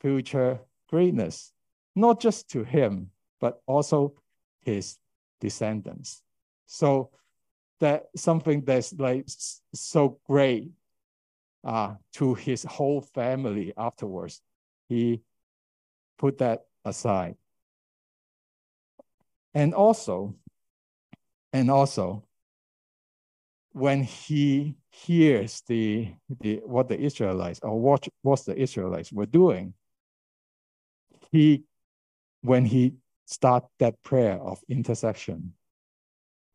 future 0.00 0.60
greatness, 0.88 1.52
not 1.94 2.20
just 2.20 2.48
to 2.50 2.64
him, 2.64 3.10
but 3.40 3.60
also 3.66 4.14
his 4.62 4.98
descendants. 5.40 6.22
So 6.66 7.10
that 7.80 8.06
something 8.16 8.62
that's 8.64 8.92
like 8.94 9.26
so 9.74 10.18
great 10.26 10.70
uh, 11.64 11.94
to 12.14 12.34
his 12.34 12.64
whole 12.64 13.00
family 13.00 13.72
afterwards, 13.76 14.40
he 14.88 15.20
put 16.18 16.38
that 16.38 16.64
aside. 16.84 17.36
And 19.54 19.74
also, 19.74 20.34
and 21.52 21.70
also, 21.70 22.24
when 23.72 24.02
he 24.02 24.76
hears 24.90 25.62
the, 25.66 26.12
the 26.40 26.60
what 26.64 26.88
the 26.88 26.98
Israelites 26.98 27.60
or 27.62 27.78
what 27.80 28.06
what 28.22 28.44
the 28.44 28.56
Israelites 28.56 29.12
were 29.12 29.26
doing, 29.26 29.74
he 31.30 31.64
when 32.42 32.64
he 32.64 32.94
start 33.26 33.64
that 33.78 34.02
prayer 34.02 34.38
of 34.40 34.60
intercession, 34.68 35.54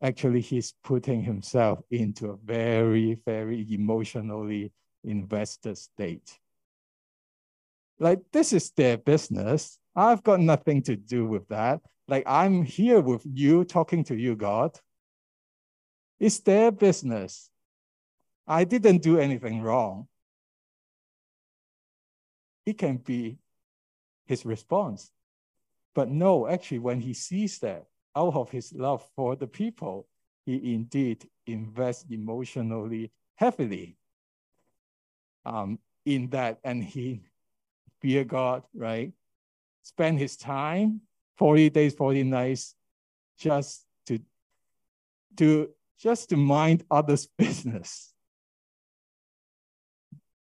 actually 0.02 0.42
he's 0.42 0.74
putting 0.84 1.24
himself 1.24 1.80
into 1.90 2.30
a 2.30 2.38
very, 2.38 3.18
very 3.26 3.66
emotionally 3.74 4.72
invested 5.04 5.78
state. 5.78 6.38
Like 8.00 8.20
this 8.32 8.54
is 8.54 8.72
their 8.72 8.98
business. 8.98 9.80
I've 9.96 10.22
got 10.22 10.40
nothing 10.40 10.84
to 10.84 10.96
do 10.96 11.26
with 11.26 11.48
that. 11.48 11.82
Like 12.08 12.24
I'm 12.28 12.64
here 12.64 13.02
with 13.02 13.24
you, 13.26 13.64
talking 13.64 14.04
to 14.06 14.16
you, 14.16 14.36
God. 14.36 14.80
It's 16.20 16.40
their 16.40 16.72
business. 16.72 17.50
I 18.48 18.64
didn't 18.64 19.02
do 19.02 19.20
anything 19.20 19.62
wrong. 19.62 20.08
It 22.66 22.78
can 22.78 22.98
be 22.98 23.38
his 24.26 24.46
response. 24.46 25.12
But 25.94 26.10
no, 26.10 26.48
actually, 26.48 26.80
when 26.80 27.00
he 27.00 27.14
sees 27.14 27.60
that, 27.60 27.86
out 28.16 28.36
of 28.36 28.50
his 28.50 28.74
love 28.74 29.08
for 29.16 29.36
the 29.36 29.48
people, 29.48 30.08
he 30.46 30.74
indeed 30.74 31.28
invests 31.46 32.06
emotionally 32.10 33.12
heavily 33.36 33.98
um, 35.46 35.80
in 36.06 36.30
that, 36.30 36.60
and 36.64 36.84
he 36.84 37.22
fear 38.02 38.24
God, 38.24 38.64
right? 38.74 39.12
Spend 39.84 40.20
his 40.20 40.36
time, 40.36 41.02
40 41.38 41.70
days, 41.70 41.94
40 41.94 42.24
nights, 42.24 42.76
just 43.38 43.86
to, 44.08 44.20
to 45.38 45.70
just 46.00 46.30
to 46.30 46.38
mind 46.38 46.84
others' 46.90 47.28
business. 47.38 48.14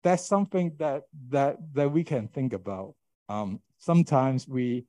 That's 0.02 0.26
something 0.26 0.72
that 0.78 1.02
that 1.28 1.58
that 1.74 1.92
we 1.92 2.04
can 2.04 2.28
think 2.28 2.52
about. 2.52 2.94
Um, 3.28 3.60
sometimes 3.78 4.48
we 4.48 4.86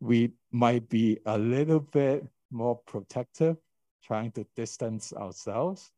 we 0.00 0.32
might 0.50 0.88
be 0.88 1.18
a 1.26 1.36
little 1.36 1.80
bit 1.80 2.26
more 2.50 2.76
protective, 2.86 3.56
trying 4.02 4.30
to 4.32 4.46
distance 4.56 5.12
ourselves. 5.12 5.90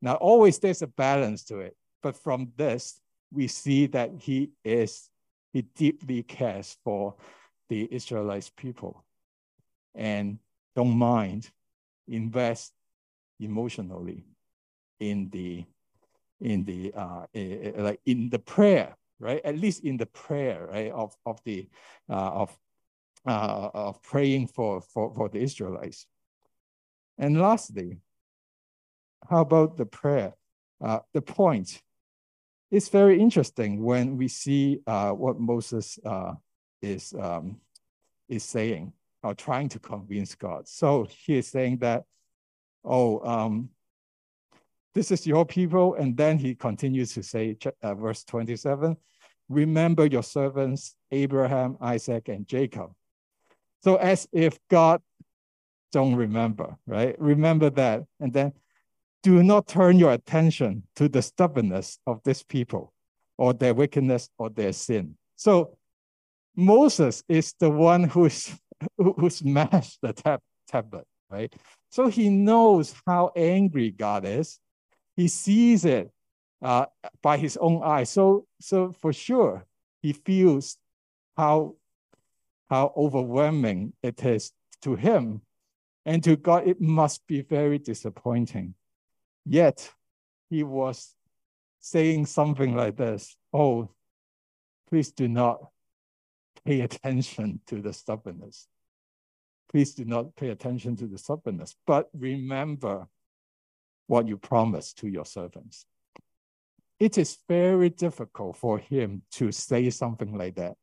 Now, 0.00 0.14
always 0.14 0.58
there's 0.58 0.82
a 0.82 0.86
balance 0.86 1.44
to 1.44 1.58
it. 1.58 1.76
But 2.02 2.16
from 2.16 2.52
this, 2.56 3.00
we 3.32 3.48
see 3.48 3.86
that 3.86 4.10
he 4.20 4.52
is, 4.64 5.10
he 5.52 5.62
deeply 5.62 6.22
cares 6.22 6.76
for 6.84 7.14
the 7.68 7.88
Israelite 7.90 8.50
people 8.56 9.04
and 9.94 10.38
don't 10.74 10.96
mind 10.96 11.50
invest 12.06 12.72
emotionally 13.40 14.24
in 15.00 15.28
the 15.30 15.64
in 16.40 16.64
the 16.64 16.92
uh, 16.94 17.26
like 17.78 18.00
in 18.06 18.30
the 18.30 18.38
prayer 18.38 18.96
right? 19.20 19.40
At 19.44 19.58
least 19.58 19.84
in 19.84 19.96
the 19.96 20.06
prayer 20.06 20.68
right? 20.70 20.90
Of 20.92 21.16
of 21.26 21.42
the 21.44 21.68
uh, 22.08 22.30
of 22.42 22.58
uh, 23.26 23.70
of 23.74 24.02
praying 24.02 24.48
for 24.48 24.80
for 24.80 25.12
for 25.14 25.28
the 25.28 25.38
israelites. 25.38 26.06
And 27.18 27.40
lastly 27.40 27.98
how 29.28 29.40
about 29.40 29.76
the 29.76 29.86
prayer? 29.86 30.34
Uh, 30.80 31.00
the 31.12 31.20
point. 31.20 31.82
It's 32.70 32.88
very 32.88 33.18
interesting 33.18 33.82
when 33.82 34.16
we 34.16 34.28
see 34.28 34.80
uh, 34.86 35.10
what 35.12 35.40
moses 35.40 35.98
uh, 36.04 36.34
is 36.82 37.14
um, 37.18 37.60
is 38.28 38.44
saying 38.44 38.92
or 39.22 39.34
trying 39.34 39.68
to 39.70 39.78
convince 39.78 40.34
god. 40.34 40.68
So 40.68 41.08
he 41.10 41.38
is 41.38 41.48
saying 41.48 41.78
that 41.78 42.04
oh 42.84 43.20
um, 43.20 43.70
this 44.98 45.12
is 45.12 45.26
your 45.26 45.46
people. 45.46 45.94
And 45.94 46.16
then 46.16 46.38
he 46.38 46.56
continues 46.56 47.14
to 47.14 47.22
say, 47.22 47.56
uh, 47.82 47.94
verse 47.94 48.24
27, 48.24 48.96
remember 49.48 50.06
your 50.06 50.24
servants, 50.24 50.96
Abraham, 51.12 51.76
Isaac, 51.80 52.28
and 52.28 52.46
Jacob. 52.46 52.90
So 53.84 53.94
as 53.94 54.26
if 54.32 54.58
God 54.68 55.00
don't 55.92 56.16
remember, 56.16 56.76
right? 56.86 57.14
Remember 57.20 57.70
that. 57.70 58.04
And 58.18 58.32
then 58.32 58.52
do 59.22 59.42
not 59.42 59.68
turn 59.68 59.98
your 59.98 60.12
attention 60.12 60.82
to 60.96 61.08
the 61.08 61.22
stubbornness 61.22 61.98
of 62.06 62.20
this 62.24 62.42
people 62.42 62.92
or 63.36 63.52
their 63.52 63.74
wickedness 63.74 64.28
or 64.36 64.50
their 64.50 64.72
sin. 64.72 65.16
So 65.36 65.78
Moses 66.56 67.22
is 67.28 67.54
the 67.60 67.70
one 67.70 68.04
who's 68.04 68.52
who 68.96 69.30
smashed 69.30 69.98
the 70.02 70.12
tab, 70.12 70.40
tablet, 70.68 71.06
right? 71.30 71.54
So 71.90 72.08
he 72.08 72.28
knows 72.28 72.94
how 73.06 73.32
angry 73.36 73.90
God 73.90 74.24
is 74.24 74.60
he 75.18 75.26
sees 75.26 75.84
it 75.84 76.12
uh, 76.62 76.86
by 77.22 77.38
his 77.38 77.56
own 77.56 77.82
eyes. 77.82 78.08
So, 78.08 78.46
so 78.60 78.92
for 78.92 79.12
sure, 79.12 79.66
he 80.00 80.12
feels 80.12 80.78
how, 81.36 81.74
how 82.70 82.92
overwhelming 82.96 83.94
it 84.00 84.24
is 84.24 84.52
to 84.82 84.94
him. 84.94 85.40
And 86.06 86.22
to 86.22 86.36
God, 86.36 86.68
it 86.68 86.80
must 86.80 87.26
be 87.26 87.42
very 87.42 87.78
disappointing. 87.78 88.74
Yet, 89.44 89.90
he 90.50 90.62
was 90.62 91.16
saying 91.80 92.26
something 92.26 92.76
like 92.76 92.96
this 92.96 93.36
Oh, 93.52 93.90
please 94.88 95.10
do 95.10 95.26
not 95.26 95.58
pay 96.64 96.82
attention 96.82 97.60
to 97.66 97.82
the 97.82 97.92
stubbornness. 97.92 98.68
Please 99.70 99.94
do 99.94 100.04
not 100.04 100.34
pay 100.36 100.48
attention 100.48 100.96
to 100.96 101.06
the 101.06 101.18
stubbornness, 101.18 101.76
but 101.86 102.08
remember 102.14 103.06
what 104.06 104.26
you 104.26 104.38
promised 104.38 104.98
to 104.98 105.08
your 105.08 105.26
servants. 105.26 105.84
It 106.98 107.18
is 107.18 107.38
very 107.48 107.90
difficult 107.90 108.56
for 108.56 108.78
him 108.78 109.22
to 109.32 109.52
say 109.52 109.90
something 109.90 110.36
like 110.36 110.56
that, 110.56 110.76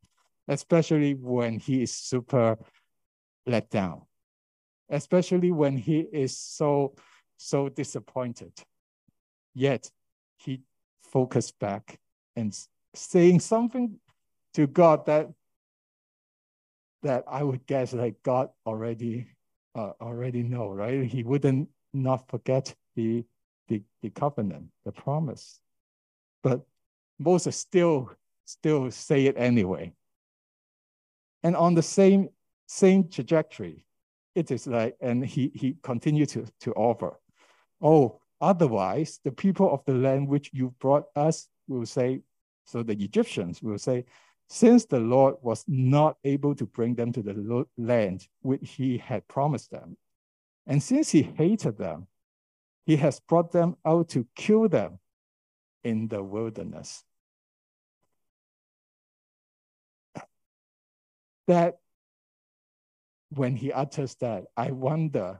especially 0.47 1.15
when 1.15 1.59
he 1.59 1.81
is 1.81 1.93
super 1.93 2.57
let 3.45 3.69
down, 3.69 4.03
especially 4.89 5.51
when 5.51 5.77
he 5.77 5.99
is 5.99 6.37
so, 6.37 6.95
so 7.37 7.69
disappointed. 7.69 8.53
Yet 9.53 9.89
he 10.37 10.61
focused 11.01 11.57
back 11.59 11.99
and 12.35 12.57
saying 12.93 13.39
something 13.39 13.99
to 14.53 14.67
God 14.67 15.05
that 15.07 15.29
that 17.05 17.23
I 17.27 17.43
would 17.43 17.65
guess 17.67 17.93
like 17.93 18.15
God 18.23 18.49
already 18.65 19.27
uh, 19.75 19.91
already 20.01 20.41
know, 20.41 20.69
right? 20.69 21.03
He 21.03 21.23
wouldn't 21.23 21.69
not 21.93 22.27
forget 22.29 22.73
the, 22.95 23.23
the, 23.67 23.83
the 24.01 24.09
covenant, 24.09 24.67
the 24.85 24.91
promise. 24.91 25.59
But 26.43 26.61
Moses 27.19 27.57
still, 27.57 28.11
still 28.45 28.89
say 28.89 29.25
it 29.25 29.35
anyway. 29.37 29.93
And 31.43 31.55
on 31.55 31.75
the 31.75 31.83
same, 31.83 32.29
same 32.67 33.09
trajectory, 33.09 33.85
it 34.33 34.49
is 34.49 34.65
like, 34.65 34.95
and 35.01 35.25
he, 35.25 35.51
he 35.53 35.77
continued 35.83 36.29
to, 36.29 36.45
to 36.61 36.73
offer, 36.73 37.19
oh, 37.81 38.19
otherwise 38.41 39.19
the 39.23 39.31
people 39.31 39.71
of 39.71 39.83
the 39.85 39.93
land 39.93 40.27
which 40.27 40.49
you 40.53 40.73
brought 40.79 41.05
us 41.15 41.47
will 41.67 41.85
say, 41.85 42.21
so 42.65 42.81
the 42.81 42.93
Egyptians 42.93 43.61
will 43.61 43.77
say, 43.77 44.05
since 44.47 44.85
the 44.85 44.99
Lord 44.99 45.35
was 45.41 45.63
not 45.67 46.17
able 46.23 46.55
to 46.55 46.65
bring 46.65 46.95
them 46.95 47.11
to 47.13 47.21
the 47.21 47.65
land 47.77 48.27
which 48.41 48.71
he 48.71 48.97
had 48.97 49.27
promised 49.27 49.71
them, 49.71 49.97
and 50.67 50.81
since 50.81 51.09
he 51.11 51.21
hated 51.23 51.77
them, 51.77 52.07
he 52.85 52.95
has 52.97 53.19
brought 53.19 53.51
them 53.51 53.75
out 53.85 54.09
to 54.09 54.27
kill 54.35 54.69
them 54.69 54.99
in 55.83 56.07
the 56.07 56.23
wilderness. 56.23 57.03
That 61.47 61.79
when 63.29 63.55
he 63.55 63.71
utters 63.71 64.15
that, 64.15 64.45
I 64.57 64.71
wonder 64.71 65.39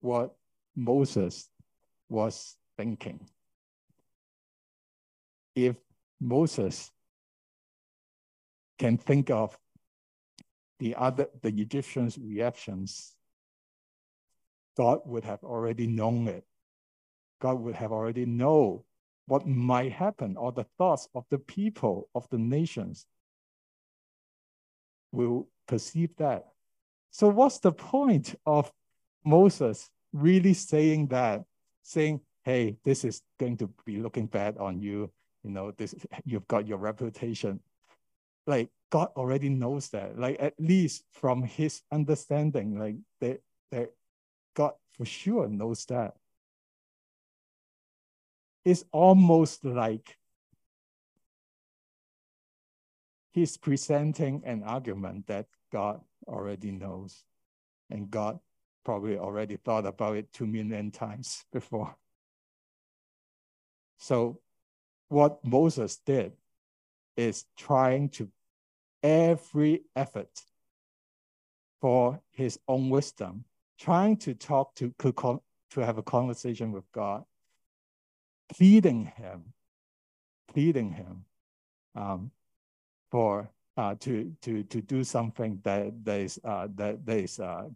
what 0.00 0.34
Moses 0.74 1.48
was 2.08 2.56
thinking. 2.76 3.28
If 5.54 5.76
Moses 6.20 6.92
can 8.78 8.96
think 8.96 9.30
of 9.30 9.58
the 10.78 10.94
other 10.94 11.28
the 11.42 11.48
Egyptians' 11.48 12.18
reactions, 12.18 13.14
God 14.76 15.00
would 15.04 15.24
have 15.24 15.42
already 15.42 15.86
known 15.86 16.28
it 16.28 16.44
God 17.40 17.60
would 17.60 17.76
have 17.76 17.92
already 17.92 18.26
know 18.26 18.84
what 19.26 19.46
might 19.46 19.92
happen 19.92 20.36
or 20.36 20.52
the 20.52 20.66
thoughts 20.76 21.08
of 21.14 21.24
the 21.30 21.38
people 21.38 22.08
of 22.14 22.26
the 22.30 22.38
nations 22.38 23.06
will 25.12 25.48
perceive 25.66 26.10
that. 26.16 26.46
So 27.10 27.28
what's 27.28 27.58
the 27.58 27.72
point 27.72 28.34
of 28.46 28.72
Moses 29.24 29.90
really 30.12 30.54
saying 30.54 31.08
that, 31.08 31.44
saying, 31.82 32.20
hey, 32.44 32.76
this 32.84 33.04
is 33.04 33.22
going 33.38 33.56
to 33.58 33.70
be 33.84 33.98
looking 33.98 34.26
bad 34.26 34.56
on 34.58 34.80
you, 34.80 35.10
you 35.42 35.50
know, 35.50 35.70
this 35.72 35.94
you've 36.24 36.48
got 36.48 36.66
your 36.66 36.78
reputation. 36.78 37.60
Like 38.48 38.70
God 38.90 39.10
already 39.14 39.50
knows 39.50 39.90
that. 39.90 40.18
Like 40.18 40.38
at 40.40 40.54
least 40.58 41.04
from 41.12 41.42
his 41.42 41.82
understanding, 41.92 42.78
like 42.78 42.96
that, 43.20 43.42
that 43.70 43.90
God 44.54 44.72
for 44.96 45.04
sure 45.04 45.46
knows 45.48 45.84
that 45.86 46.14
is 48.64 48.86
almost 48.90 49.64
like 49.66 50.16
he's 53.32 53.58
presenting 53.58 54.42
an 54.44 54.62
argument 54.62 55.26
that 55.26 55.46
God 55.70 56.00
already 56.26 56.70
knows. 56.70 57.24
And 57.90 58.10
God 58.10 58.38
probably 58.82 59.18
already 59.18 59.56
thought 59.56 59.84
about 59.84 60.16
it 60.16 60.32
two 60.32 60.46
million 60.46 60.90
times 60.90 61.44
before. 61.52 61.94
So 63.98 64.40
what 65.08 65.44
Moses 65.44 65.98
did 65.98 66.32
is 67.16 67.44
trying 67.56 68.08
to 68.10 68.30
every 69.02 69.82
effort 69.94 70.30
for 71.80 72.20
his 72.30 72.58
own 72.66 72.90
wisdom, 72.90 73.44
trying 73.78 74.16
to 74.16 74.34
talk 74.34 74.74
to, 74.76 74.92
to 74.98 75.80
have 75.80 75.98
a 75.98 76.02
conversation 76.02 76.72
with 76.72 76.90
God 76.92 77.24
pleading 78.48 79.12
him, 79.16 79.52
pleading 80.52 80.92
him 80.92 81.24
um, 81.94 82.30
for 83.10 83.50
uh, 83.76 83.94
to 84.00 84.34
to 84.42 84.64
to 84.64 84.82
do 84.82 85.04
something 85.04 85.60
that 85.62 86.04
that 86.04 86.20
is 86.20 86.40
uh, 86.44 86.66
that 86.74 87.04
that 87.06 87.18
is 87.18 87.38
uh, 87.38 87.68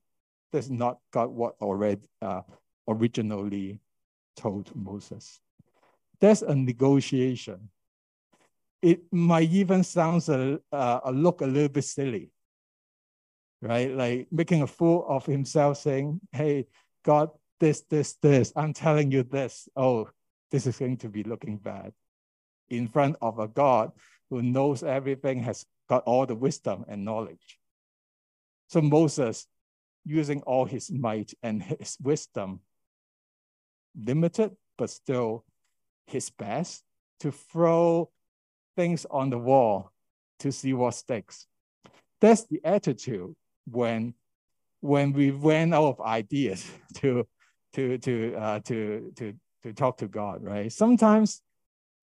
that's 0.51 0.69
not 0.69 0.99
God 1.13 1.29
what 1.31 1.55
already 1.61 2.03
uh, 2.21 2.43
originally 2.89 3.79
told 4.37 4.75
Moses. 4.75 5.41
There's 6.21 6.43
a 6.43 6.55
negotiation. 6.55 7.69
It 8.83 9.03
might 9.13 9.51
even 9.51 9.85
sound 9.85 10.29
a, 10.29 10.61
uh, 10.73 11.01
a 11.05 11.13
look 11.13 11.41
a 11.41 11.47
little 11.47 11.69
bit 11.69 11.85
silly, 11.85 12.31
right? 13.61 13.91
Like 13.91 14.27
making 14.31 14.63
a 14.63 14.67
fool 14.67 15.07
of 15.09 15.25
himself, 15.25 15.79
saying, 15.79 16.21
"Hey, 16.33 16.67
God, 17.05 17.31
this, 17.61 17.83
this, 17.83 18.15
this. 18.15 18.53
I'm 18.57 18.73
telling 18.73 19.13
you 19.13 19.23
this. 19.23 19.69
Oh, 19.77 20.11
this 20.51 20.67
is 20.67 20.77
going 20.77 20.97
to 20.99 21.09
be 21.09 21.23
looking 21.23 21.59
bad 21.59 21.93
in 22.71 22.89
front 22.89 23.17
of 23.21 23.39
a 23.39 23.47
God 23.47 23.93
who 24.31 24.43
knows 24.43 24.83
everything, 24.83 25.43
has 25.43 25.65
got 25.89 26.03
all 26.05 26.27
the 26.27 26.35
wisdom 26.35 26.85
and 26.89 27.05
knowledge. 27.05 27.59
So 28.69 28.81
Moses, 28.81 29.47
using 30.05 30.43
all 30.43 30.65
his 30.65 30.91
might 30.91 31.35
and 31.43 31.63
his 31.63 31.97
wisdom, 32.03 32.61
limited 33.95 34.57
but 34.79 34.91
still 34.91 35.45
his 36.07 36.31
best 36.31 36.83
to 37.21 37.31
throw 37.31 38.11
things 38.77 39.07
on 39.11 39.31
the 39.31 39.39
wall 39.39 39.93
to 40.41 40.53
see 40.53 40.73
what 40.73 40.95
sticks. 40.95 41.47
That's 42.21 42.45
the 42.45 42.61
attitude 42.65 43.35
when 43.71 44.15
when 44.81 45.13
we 45.13 45.31
ran 45.31 45.73
out 45.73 45.85
of 45.85 46.01
ideas 46.01 46.69
to 46.97 47.27
to 47.75 47.99
to 47.99 48.35
uh, 48.35 48.61
to 48.61 49.13
to 49.17 49.35
to 49.63 49.73
talk 49.73 49.99
to 49.99 50.09
God, 50.09 50.43
right? 50.43 50.71
Sometimes 50.73 51.43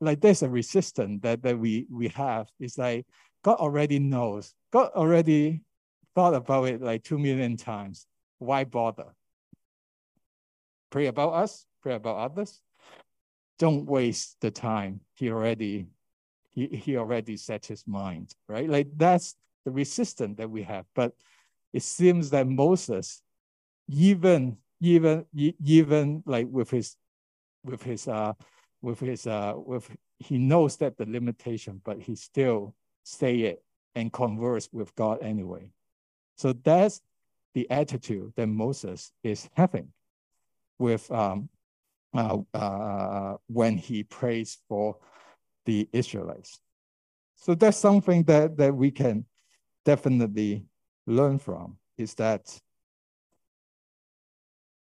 like 0.01 0.21
there's 0.21 0.43
a 0.43 0.49
resistance 0.49 1.21
that, 1.23 1.43
that 1.43 1.60
we 1.60 1.86
we 1.91 2.08
have. 2.10 2.47
It's 2.60 2.77
like 2.77 3.05
God 3.43 3.58
already 3.58 3.99
knows. 3.99 4.53
God 4.71 4.91
already 4.95 5.62
thought 6.15 6.34
about 6.34 6.65
it 6.65 6.82
like 6.82 7.03
two 7.03 7.19
million 7.19 7.58
times. 7.58 8.08
Why 8.39 8.63
bother? 8.63 9.15
Pray 10.89 11.08
about 11.08 11.34
us, 11.34 11.65
pray 11.82 11.95
about 11.95 12.17
others. 12.17 12.62
Don't 13.60 13.86
waste 13.86 14.38
the 14.39 14.51
time. 14.51 15.01
He 15.15 15.29
already 15.29 15.88
he, 16.67 16.77
he 16.77 16.97
already 16.97 17.37
set 17.37 17.65
his 17.65 17.85
mind, 17.87 18.33
right? 18.47 18.69
Like 18.69 18.87
that's 18.95 19.35
the 19.65 19.71
resistance 19.71 20.37
that 20.37 20.49
we 20.49 20.63
have. 20.63 20.85
But 20.95 21.13
it 21.73 21.83
seems 21.83 22.31
that 22.31 22.47
Moses, 22.47 23.21
even 23.87 24.57
even 24.81 25.25
even 25.33 26.23
like 26.25 26.47
with 26.49 26.69
his 26.69 26.95
with 27.63 27.83
his 27.83 28.07
uh 28.07 28.33
with 28.81 28.99
his 28.99 29.27
uh 29.27 29.53
with 29.55 29.89
he 30.17 30.37
knows 30.37 30.77
that 30.77 30.97
the 30.97 31.05
limitation, 31.05 31.81
but 31.83 31.99
he 32.01 32.15
still 32.15 32.75
say 33.03 33.39
it 33.39 33.63
and 33.95 34.11
converse 34.11 34.69
with 34.71 34.93
God 34.95 35.19
anyway. 35.21 35.71
So 36.35 36.53
that's 36.53 37.01
the 37.53 37.69
attitude 37.69 38.33
that 38.35 38.47
Moses 38.47 39.11
is 39.23 39.49
having 39.55 39.89
with 40.77 41.09
um, 41.11 41.49
uh, 42.13 42.37
uh, 42.53 43.37
when 43.47 43.77
he 43.77 44.03
prays 44.03 44.57
for 44.67 44.97
the 45.69 45.88
Israelites. 45.93 46.60
So 47.36 47.53
that's 47.53 47.77
something 47.77 48.23
that, 48.23 48.58
that 48.58 48.73
we 48.75 48.89
can 48.89 49.25
definitely 49.86 50.65
learn 51.05 51.38
from 51.38 51.77
is 51.95 52.15
that 52.15 52.60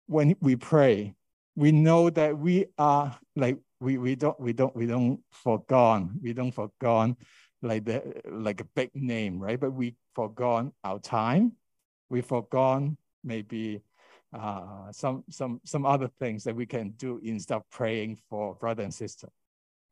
when 0.07 0.35
we 0.41 0.57
pray, 0.57 1.15
we 1.57 1.73
know 1.73 2.09
that 2.09 2.39
we 2.39 2.67
are 2.79 3.19
like 3.37 3.59
we, 3.81 3.99
we 3.99 4.15
don't 4.15 4.41
we 4.41 4.55
don't 4.55 4.75
we 4.75 4.87
don't 4.87 5.21
forgone 5.31 6.19
we 6.23 6.33
don't 6.33 6.53
forgone 6.53 7.17
like 7.61 7.85
the 7.85 7.99
like 8.31 8.63
a 8.63 8.69
big 8.75 8.91
name 8.95 9.39
right? 9.39 9.61
But 9.61 9.75
we 9.75 9.95
forgone 10.15 10.73
our 10.85 11.01
time. 11.01 11.53
We 12.09 12.23
forgone 12.23 12.97
maybe 13.23 13.83
uh, 14.33 14.91
some 14.91 15.25
some 15.29 15.61
some 15.65 15.85
other 15.85 16.09
things 16.19 16.45
that 16.45 16.57
we 16.57 16.65
can 16.65 16.93
do 16.97 17.21
instead 17.23 17.57
of 17.57 17.69
praying 17.71 18.21
for 18.31 18.55
brother 18.55 18.85
and 18.85 18.95
sister 18.95 19.29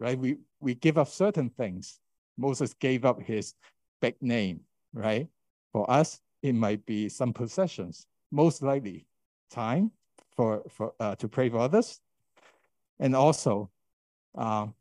right? 0.00 0.18
We 0.18 0.38
we 0.58 0.74
give 0.74 0.98
up 0.98 1.08
certain 1.08 1.50
things. 1.50 2.00
Moses 2.36 2.74
gave 2.74 3.04
up 3.04 3.22
his 3.22 3.54
big 4.00 4.16
name 4.20 4.60
right? 4.92 5.28
For 5.72 5.90
us 5.90 6.20
it 6.42 6.54
might 6.54 6.84
be 6.86 7.08
some 7.08 7.32
possessions. 7.32 8.06
Most 8.30 8.62
likely 8.62 9.06
time 9.50 9.90
for 10.36 10.62
for 10.70 10.94
uh, 11.00 11.14
to 11.16 11.28
pray 11.28 11.48
for 11.48 11.58
others. 11.58 12.00
And 12.98 13.14
also 13.16 13.70
um, 14.34 14.74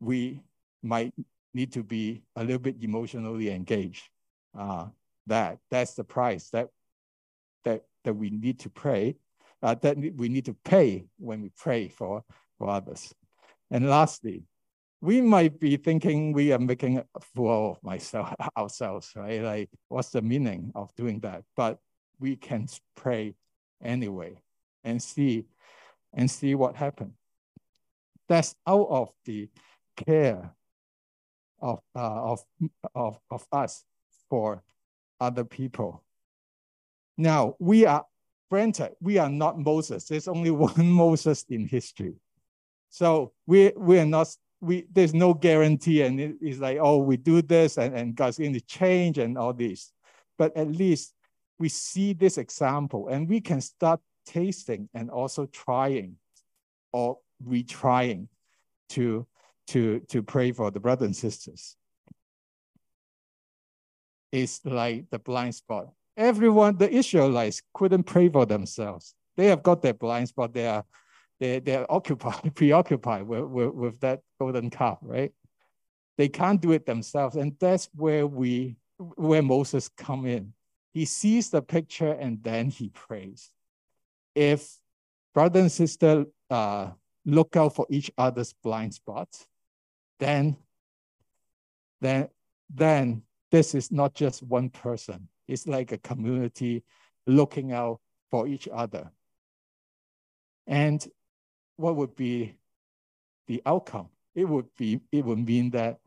we 0.00 0.42
might 0.82 1.12
need 1.54 1.72
to 1.72 1.82
be 1.82 2.22
a 2.36 2.42
little 2.42 2.58
bit 2.58 2.76
emotionally 2.82 3.50
engaged. 3.50 4.08
Uh, 4.56 4.86
that 5.26 5.58
that's 5.70 5.94
the 5.94 6.04
price 6.04 6.50
that 6.50 6.68
that 7.64 7.82
that 8.04 8.14
we 8.14 8.30
need 8.30 8.60
to 8.60 8.70
pray, 8.70 9.16
uh, 9.62 9.74
that 9.74 9.96
we 10.16 10.28
need 10.28 10.44
to 10.44 10.54
pay 10.64 11.06
when 11.18 11.42
we 11.42 11.50
pray 11.56 11.88
for 11.88 12.22
for 12.58 12.70
others. 12.70 13.12
And 13.70 13.88
lastly, 13.88 14.44
we 15.00 15.20
might 15.20 15.58
be 15.60 15.76
thinking 15.76 16.32
we 16.32 16.52
are 16.52 16.58
making 16.58 16.98
a 16.98 17.20
fool 17.20 17.72
of 17.72 17.82
myself 17.82 18.32
ourselves, 18.56 19.12
right? 19.16 19.42
Like, 19.42 19.70
what's 19.88 20.10
the 20.10 20.22
meaning 20.22 20.72
of 20.74 20.94
doing 20.94 21.20
that? 21.20 21.44
But 21.56 21.78
we 22.18 22.36
can 22.36 22.66
pray 22.94 23.34
anyway 23.82 24.40
and 24.84 25.02
see 25.02 25.44
and 26.14 26.30
see 26.30 26.54
what 26.54 26.76
happens 26.76 27.12
that's 28.28 28.54
out 28.66 28.88
of 28.90 29.12
the 29.24 29.48
care 29.96 30.52
of, 31.60 31.80
uh, 31.94 31.98
of, 31.98 32.44
of, 32.94 33.18
of 33.30 33.46
us 33.52 33.84
for 34.28 34.62
other 35.20 35.44
people. 35.44 36.04
Now, 37.16 37.54
we 37.58 37.86
are, 37.86 38.04
granted, 38.50 38.92
we 39.00 39.18
are 39.18 39.30
not 39.30 39.58
Moses. 39.58 40.04
There's 40.06 40.28
only 40.28 40.50
one 40.52 40.90
Moses 40.90 41.44
in 41.48 41.66
history. 41.66 42.14
So 42.96 43.32
we, 43.46 43.72
we 43.76 43.98
are 43.98 44.06
not, 44.06 44.34
we, 44.62 44.86
there's 44.90 45.12
no 45.12 45.34
guarantee 45.34 46.00
and 46.00 46.18
it, 46.18 46.36
it's 46.40 46.60
like, 46.60 46.78
oh, 46.80 46.96
we 46.96 47.18
do 47.18 47.42
this 47.42 47.76
and, 47.76 47.94
and 47.94 48.14
God's 48.14 48.38
going 48.38 48.54
to 48.54 48.60
change 48.62 49.18
and 49.18 49.36
all 49.36 49.52
this. 49.52 49.92
But 50.38 50.56
at 50.56 50.68
least 50.68 51.12
we 51.58 51.68
see 51.68 52.14
this 52.14 52.38
example 52.38 53.08
and 53.08 53.28
we 53.28 53.42
can 53.42 53.60
start 53.60 54.00
tasting 54.24 54.88
and 54.94 55.10
also 55.10 55.44
trying 55.44 56.16
or 56.90 57.18
retrying 57.46 58.28
to, 58.88 59.26
to, 59.66 60.00
to 60.08 60.22
pray 60.22 60.52
for 60.52 60.70
the 60.70 60.80
brothers 60.80 61.04
and 61.04 61.16
sisters. 61.16 61.76
It's 64.32 64.64
like 64.64 65.10
the 65.10 65.18
blind 65.18 65.54
spot. 65.54 65.88
Everyone, 66.16 66.78
the 66.78 66.90
Israelites 66.90 67.60
couldn't 67.74 68.04
pray 68.04 68.30
for 68.30 68.46
themselves. 68.46 69.14
They 69.36 69.48
have 69.48 69.62
got 69.62 69.82
their 69.82 69.92
blind 69.92 70.28
spot. 70.28 70.54
They 70.54 70.66
are 70.66 70.86
they, 71.40 71.60
they're 71.60 71.90
occupied, 71.90 72.52
preoccupied 72.54 73.26
with, 73.26 73.44
with, 73.44 73.74
with 73.74 74.00
that 74.00 74.20
golden 74.40 74.70
calf, 74.70 74.98
right? 75.02 75.32
They 76.18 76.28
can't 76.28 76.60
do 76.60 76.72
it 76.72 76.86
themselves. 76.86 77.36
And 77.36 77.54
that's 77.60 77.88
where 77.94 78.26
we 78.26 78.76
where 78.98 79.42
Moses 79.42 79.88
come 79.88 80.24
in. 80.26 80.54
He 80.94 81.04
sees 81.04 81.50
the 81.50 81.60
picture 81.60 82.12
and 82.12 82.42
then 82.42 82.70
he 82.70 82.88
prays. 82.88 83.50
If 84.34 84.80
brother 85.34 85.60
and 85.60 85.70
sister 85.70 86.24
uh, 86.48 86.92
look 87.26 87.56
out 87.56 87.74
for 87.74 87.86
each 87.90 88.10
other's 88.16 88.54
blind 88.54 88.94
spots, 88.94 89.46
then, 90.18 90.56
then, 92.00 92.28
then 92.74 93.22
this 93.50 93.74
is 93.74 93.92
not 93.92 94.14
just 94.14 94.42
one 94.42 94.70
person. 94.70 95.28
It's 95.46 95.66
like 95.66 95.92
a 95.92 95.98
community 95.98 96.82
looking 97.26 97.72
out 97.72 98.00
for 98.30 98.48
each 98.48 98.68
other. 98.72 99.10
And 100.66 101.06
what 101.76 101.96
would 101.96 102.16
be 102.16 102.56
the 103.46 103.62
outcome? 103.66 104.08
It 104.34 104.44
would 104.44 104.66
be, 104.76 105.00
it 105.12 105.24
would 105.24 105.38
mean 105.38 105.70
that 105.70 105.98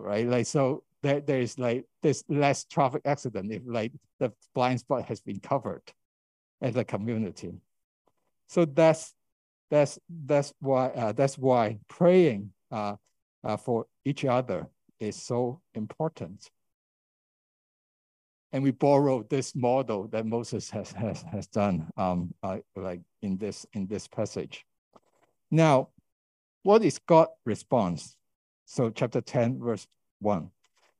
right? 0.00 0.26
Like 0.26 0.46
so 0.46 0.84
there, 1.02 1.20
there 1.20 1.40
is 1.40 1.58
like 1.58 1.84
there's 2.02 2.24
less 2.28 2.64
traffic 2.64 3.02
accident 3.04 3.52
if 3.52 3.62
like 3.66 3.92
the 4.18 4.32
blind 4.54 4.80
spot 4.80 5.04
has 5.06 5.20
been 5.20 5.40
covered 5.40 5.82
as 6.60 6.76
a 6.76 6.84
community. 6.84 7.52
So 8.48 8.64
that's 8.64 9.14
that's 9.70 9.98
that's 10.26 10.52
why 10.60 10.88
uh, 10.88 11.12
that's 11.12 11.38
why 11.38 11.78
praying 11.88 12.52
uh, 12.70 12.96
uh, 13.44 13.56
for 13.56 13.86
each 14.04 14.24
other 14.24 14.68
is 14.98 15.16
so 15.16 15.60
important. 15.74 16.50
And 18.52 18.62
we 18.62 18.72
borrow 18.72 19.22
this 19.22 19.54
model 19.54 20.08
that 20.08 20.26
Moses 20.26 20.70
has 20.70 20.92
has 20.92 21.22
has 21.22 21.46
done, 21.46 21.88
um, 21.96 22.34
uh, 22.42 22.58
like 22.74 23.00
in 23.22 23.36
this 23.36 23.64
in 23.72 23.86
this 23.86 24.08
passage. 24.08 24.64
Now, 25.50 25.88
what 26.62 26.82
is 26.82 26.98
God's 26.98 27.30
response? 27.46 28.16
So 28.64 28.90
chapter 28.90 29.20
ten, 29.20 29.60
verse 29.60 29.86
one. 30.20 30.50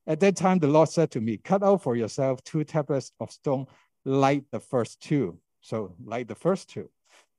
At 0.06 0.20
that 0.20 0.36
time, 0.36 0.58
the 0.58 0.68
Lord 0.68 0.88
said 0.88 1.10
to 1.12 1.20
me, 1.20 1.38
"Cut 1.38 1.62
out 1.62 1.82
for 1.82 1.96
yourself 1.96 2.42
two 2.44 2.64
tablets 2.64 3.12
of 3.20 3.30
stone, 3.30 3.66
like 4.04 4.44
the 4.50 4.60
first 4.60 5.00
two. 5.00 5.38
So, 5.60 5.94
like 6.04 6.26
the 6.28 6.34
first 6.34 6.70
two 6.70 6.88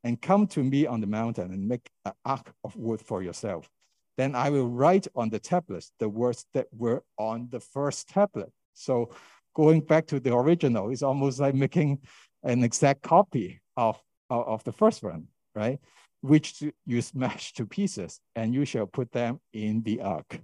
and 0.04 0.22
come 0.22 0.48
to 0.48 0.64
me 0.64 0.88
on 0.88 1.02
the 1.02 1.08
mountain 1.08 1.52
and 1.52 1.68
make 1.68 1.90
an 2.06 2.14
ark 2.26 2.54
of 2.64 2.76
wood 2.76 3.02
for 3.02 3.22
yourself. 3.22 3.70
Then 4.18 4.36
I 4.36 4.50
will 4.50 4.68
write 4.68 5.08
on 5.16 5.30
the 5.30 5.40
tablets 5.40 5.92
the 6.00 6.10
words 6.10 6.46
that 6.54 6.68
were 6.76 7.04
on 7.18 7.48
the 7.52 7.60
first 7.60 8.10
tablet. 8.10 8.52
So 8.74 9.12
going 9.54 9.82
back 9.82 10.08
to 10.08 10.20
the 10.20 10.36
original 10.36 10.90
is 10.90 11.04
almost 11.04 11.40
like 11.40 11.56
making 11.56 12.00
an 12.44 12.64
exact 12.64 13.02
copy 13.02 13.62
of, 13.78 14.02
of, 14.30 14.48
of 14.48 14.64
the 14.64 14.72
first 14.72 15.04
one, 15.04 15.28
right? 15.56 15.80
Which 16.22 16.64
you 16.86 17.02
smash 17.02 17.54
to 17.54 17.66
pieces 17.66 18.20
and 18.36 18.54
you 18.54 18.66
shall 18.66 18.88
put 18.88 19.12
them 19.12 19.40
in 19.54 19.84
the 19.84 20.02
ark. 20.02 20.40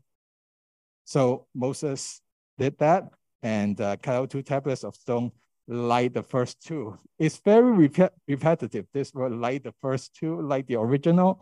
So 1.05 1.47
Moses 1.55 2.21
did 2.57 2.77
that 2.79 3.09
and 3.43 3.79
uh, 3.79 3.97
cut 4.01 4.15
out 4.15 4.29
two 4.29 4.41
tablets 4.41 4.83
of 4.83 4.95
stone 4.95 5.31
like 5.67 6.13
the 6.13 6.23
first 6.23 6.61
two. 6.65 6.97
It's 7.19 7.37
very 7.37 7.87
rep 7.87 8.13
repetitive. 8.27 8.85
This 8.93 9.13
word 9.13 9.33
like 9.33 9.63
the 9.63 9.73
first 9.81 10.15
two, 10.15 10.41
like 10.41 10.67
the 10.67 10.75
original. 10.75 11.41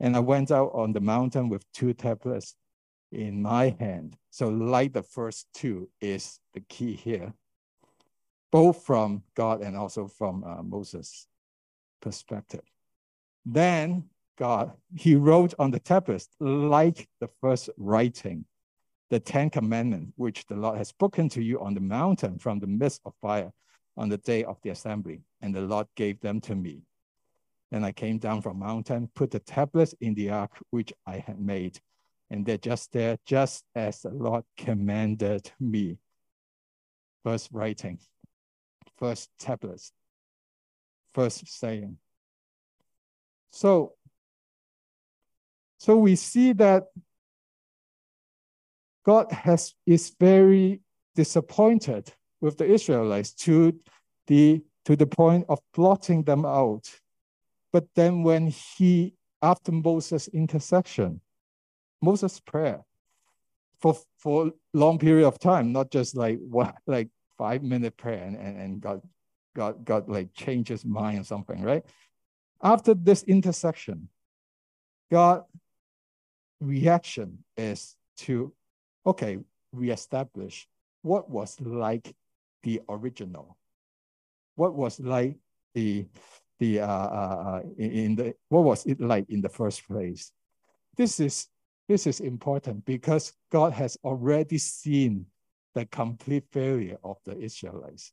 And 0.00 0.16
I 0.16 0.20
went 0.20 0.50
out 0.50 0.70
on 0.74 0.92
the 0.92 1.00
mountain 1.00 1.48
with 1.48 1.64
two 1.72 1.92
tablets 1.92 2.54
in 3.12 3.42
my 3.42 3.76
hand. 3.80 4.16
So 4.30 4.48
like 4.48 4.92
the 4.92 5.02
first 5.02 5.48
two 5.54 5.88
is 6.00 6.40
the 6.54 6.60
key 6.60 6.94
here, 6.94 7.32
both 8.52 8.84
from 8.84 9.22
God 9.34 9.62
and 9.62 9.76
also 9.76 10.08
from 10.08 10.44
uh, 10.44 10.62
Moses. 10.62 11.26
perspective. 12.00 12.62
Then 13.46 14.04
God, 14.38 14.72
He 14.96 15.16
wrote 15.16 15.54
on 15.58 15.72
the 15.72 15.80
tablets 15.80 16.28
like 16.40 17.08
the 17.20 17.28
first 17.40 17.70
writing, 17.78 18.46
the 19.10 19.20
Ten 19.20 19.50
Commandments, 19.50 20.12
which 20.16 20.46
the 20.46 20.56
Lord 20.56 20.78
has 20.78 20.88
spoken 20.88 21.28
to 21.30 21.42
you 21.42 21.60
on 21.60 21.74
the 21.74 21.80
mountain 21.80 22.38
from 22.38 22.60
the 22.60 22.66
midst 22.66 23.02
of 23.04 23.14
fire 23.22 23.52
on 23.96 24.10
the 24.10 24.18
day 24.18 24.44
of 24.44 24.58
the 24.62 24.70
assembly. 24.70 25.22
And 25.42 25.54
the 25.54 25.62
Lord 25.62 25.88
gave 25.96 26.20
them 26.20 26.40
to 26.42 26.54
me. 26.54 26.82
Then 27.70 27.84
I 27.84 27.92
came 27.92 28.18
down 28.18 28.42
from 28.42 28.60
mountain, 28.60 29.10
put 29.14 29.30
the 29.30 29.40
tablets 29.40 29.94
in 30.00 30.14
the 30.14 30.30
ark 30.30 30.52
which 30.70 30.92
I 31.06 31.18
had 31.18 31.40
made, 31.40 31.80
and 32.30 32.44
they're 32.44 32.58
just 32.58 32.92
there, 32.92 33.18
just 33.24 33.64
as 33.74 34.02
the 34.02 34.10
Lord 34.10 34.44
commanded 34.56 35.50
me. 35.58 35.98
First 37.24 37.50
writing, 37.52 37.98
first 38.96 39.30
tablets, 39.38 39.92
first 41.14 41.46
saying. 41.48 41.98
So, 43.50 43.94
so 45.78 45.96
we 45.96 46.16
see 46.16 46.52
that 46.54 46.84
God 49.04 49.32
has 49.32 49.74
is 49.86 50.14
very 50.20 50.80
disappointed 51.14 52.12
with 52.40 52.58
the 52.58 52.66
Israelites 52.66 53.32
to 53.34 53.78
the 54.26 54.62
to 54.84 54.96
the 54.96 55.06
point 55.06 55.44
of 55.48 55.60
blotting 55.74 56.22
them 56.22 56.44
out. 56.44 56.88
But 57.72 57.86
then 57.94 58.22
when 58.22 58.46
he, 58.46 59.14
after 59.42 59.72
Moses' 59.72 60.28
intercession, 60.28 61.20
Moses' 62.00 62.40
prayer 62.40 62.84
for 63.80 63.96
for 64.18 64.52
long 64.74 64.98
period 64.98 65.26
of 65.26 65.38
time, 65.38 65.72
not 65.72 65.90
just 65.90 66.16
like 66.16 66.38
what 66.40 66.74
like 66.86 67.08
five 67.36 67.62
minute 67.62 67.96
prayer 67.96 68.24
and, 68.24 68.36
and, 68.36 68.60
and 68.60 68.80
God 68.80 69.02
God 69.54 69.84
God 69.84 70.08
like 70.08 70.32
changed 70.34 70.68
his 70.68 70.84
mind 70.84 71.20
or 71.20 71.24
something, 71.24 71.62
right? 71.62 71.84
After 72.62 72.94
this 72.94 73.22
intercession, 73.22 74.08
God 75.10 75.44
reaction 76.60 77.44
is 77.56 77.94
to 78.18 78.52
okay, 79.06 79.38
reestablish 79.72 80.66
what 81.02 81.30
was 81.30 81.60
like 81.60 82.14
the 82.62 82.80
original, 82.88 83.56
what 84.56 84.74
was 84.74 84.98
like 85.00 85.36
the 85.74 86.06
the 86.58 86.80
uh, 86.80 86.86
uh, 86.86 87.38
uh 87.46 87.62
in 87.78 88.16
the 88.16 88.34
what 88.48 88.64
was 88.64 88.84
it 88.86 89.00
like 89.00 89.26
in 89.28 89.40
the 89.40 89.48
first 89.48 89.86
place. 89.86 90.32
This 90.96 91.20
is 91.20 91.46
this 91.88 92.06
is 92.06 92.20
important 92.20 92.84
because 92.84 93.32
God 93.50 93.72
has 93.72 93.96
already 94.04 94.58
seen 94.58 95.26
the 95.74 95.86
complete 95.86 96.44
failure 96.52 96.98
of 97.02 97.16
the 97.24 97.36
Israelites. 97.38 98.12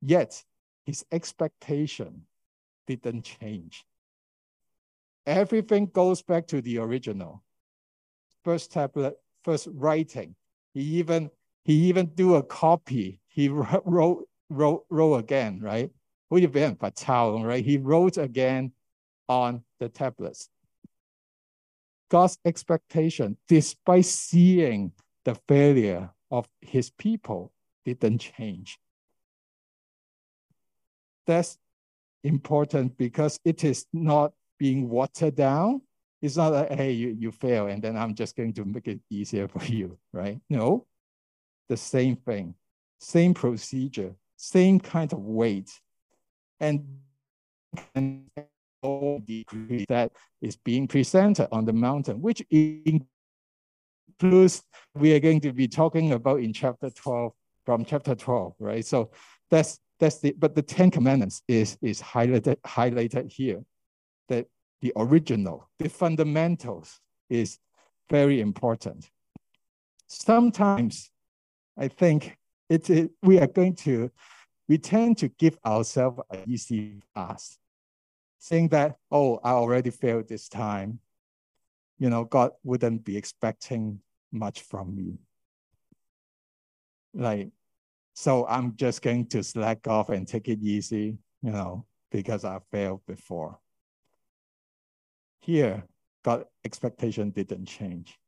Yet 0.00 0.42
his 0.86 1.04
expectation 1.12 2.22
didn't 2.86 3.22
change. 3.22 3.84
Everything 5.26 5.86
goes 5.86 6.22
back 6.22 6.46
to 6.48 6.62
the 6.62 6.78
original. 6.78 7.44
First 8.42 8.72
tablet, 8.72 9.14
first 9.44 9.68
writing. 9.72 10.34
He 10.72 10.80
even 10.80 11.30
he 11.64 11.74
even 11.88 12.06
do 12.06 12.36
a 12.36 12.42
copy. 12.42 13.20
He 13.28 13.48
wrote 13.84 14.26
wrote 14.48 14.86
wrote 14.88 15.16
again, 15.16 15.60
right? 15.60 15.90
right? 16.30 17.64
He 17.64 17.76
wrote 17.76 18.16
again 18.16 18.72
on 19.28 19.62
the 19.78 19.88
tablets. 19.88 20.48
God's 22.10 22.38
expectation, 22.44 23.38
despite 23.48 24.04
seeing 24.04 24.92
the 25.24 25.34
failure 25.48 26.10
of 26.30 26.46
his 26.60 26.90
people, 26.90 27.52
didn't 27.84 28.18
change. 28.18 28.78
That's 31.26 31.56
important 32.22 32.98
because 32.98 33.38
it 33.44 33.64
is 33.64 33.86
not 33.92 34.32
being 34.58 34.88
watered 34.88 35.36
down. 35.36 35.82
It's 36.20 36.36
not 36.36 36.52
like, 36.52 36.72
hey, 36.72 36.92
you, 36.92 37.16
you 37.18 37.30
fail, 37.32 37.68
and 37.68 37.80
then 37.82 37.96
I'm 37.96 38.14
just 38.14 38.36
going 38.36 38.52
to 38.54 38.64
make 38.64 38.88
it 38.88 39.00
easier 39.08 39.48
for 39.48 39.64
you, 39.64 39.96
right? 40.12 40.38
No, 40.50 40.86
the 41.68 41.76
same 41.76 42.16
thing, 42.16 42.54
same 42.98 43.32
procedure, 43.32 44.14
same 44.36 44.80
kind 44.80 45.12
of 45.12 45.20
weight. 45.20 45.70
And, 46.58 46.84
and 47.94 48.28
degree 48.82 49.84
that 49.88 50.12
is 50.40 50.56
being 50.56 50.88
presented 50.88 51.48
on 51.52 51.64
the 51.64 51.72
mountain, 51.72 52.20
which 52.20 52.42
includes 52.50 53.06
we 54.94 55.14
are 55.14 55.20
going 55.20 55.40
to 55.40 55.52
be 55.52 55.68
talking 55.68 56.12
about 56.12 56.40
in 56.40 56.52
chapter 56.52 56.90
12 56.90 57.32
from 57.64 57.84
chapter 57.84 58.14
12, 58.14 58.54
right? 58.58 58.84
So 58.84 59.10
that's 59.50 59.78
that's 59.98 60.18
the 60.18 60.34
but 60.38 60.54
the 60.54 60.62
Ten 60.62 60.90
Commandments 60.90 61.42
is 61.46 61.76
is 61.82 62.00
highlighted 62.00 62.56
highlighted 62.66 63.30
here. 63.30 63.62
That 64.28 64.46
the 64.80 64.92
original, 64.96 65.68
the 65.78 65.88
fundamentals 65.88 67.00
is 67.28 67.58
very 68.08 68.40
important. 68.40 69.10
Sometimes 70.06 71.10
I 71.76 71.88
think 71.88 72.36
it, 72.68 72.88
it 72.88 73.10
we 73.22 73.38
are 73.38 73.46
going 73.46 73.74
to 73.76 74.10
we 74.68 74.78
tend 74.78 75.18
to 75.18 75.28
give 75.28 75.58
ourselves 75.66 76.20
an 76.30 76.44
easy 76.46 77.02
pass 77.14 77.58
saying 78.40 78.68
that, 78.68 78.96
oh, 79.12 79.38
I 79.44 79.50
already 79.50 79.90
failed 79.90 80.26
this 80.28 80.48
time, 80.48 80.98
you 81.98 82.08
know, 82.08 82.24
God 82.24 82.52
wouldn't 82.64 83.04
be 83.04 83.16
expecting 83.16 84.00
much 84.32 84.62
from 84.62 84.96
me. 84.96 85.18
Like, 87.12 87.50
so 88.14 88.46
I'm 88.46 88.76
just 88.76 89.02
going 89.02 89.26
to 89.28 89.44
slack 89.44 89.86
off 89.86 90.08
and 90.08 90.26
take 90.26 90.48
it 90.48 90.58
easy, 90.62 91.18
you 91.42 91.50
know, 91.50 91.84
because 92.10 92.44
I 92.44 92.58
failed 92.72 93.02
before. 93.06 93.58
Here, 95.42 95.84
God 96.24 96.44
expectation 96.64 97.30
didn't 97.30 97.66
change. 97.66 98.18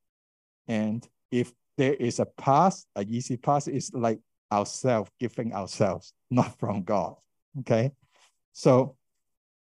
And 0.68 1.07
if 1.31 1.53
there 1.79 1.94
is 1.94 2.20
a 2.20 2.27
pass, 2.27 2.87
an 2.94 3.09
easy 3.09 3.38
pass, 3.38 3.66
is 3.66 3.90
like 3.94 4.20
ourselves 4.53 5.11
giving 5.18 5.55
ourselves, 5.55 6.12
not 6.31 6.59
from 6.59 6.83
God. 6.83 7.16
Okay. 7.61 7.92
So 8.53 8.96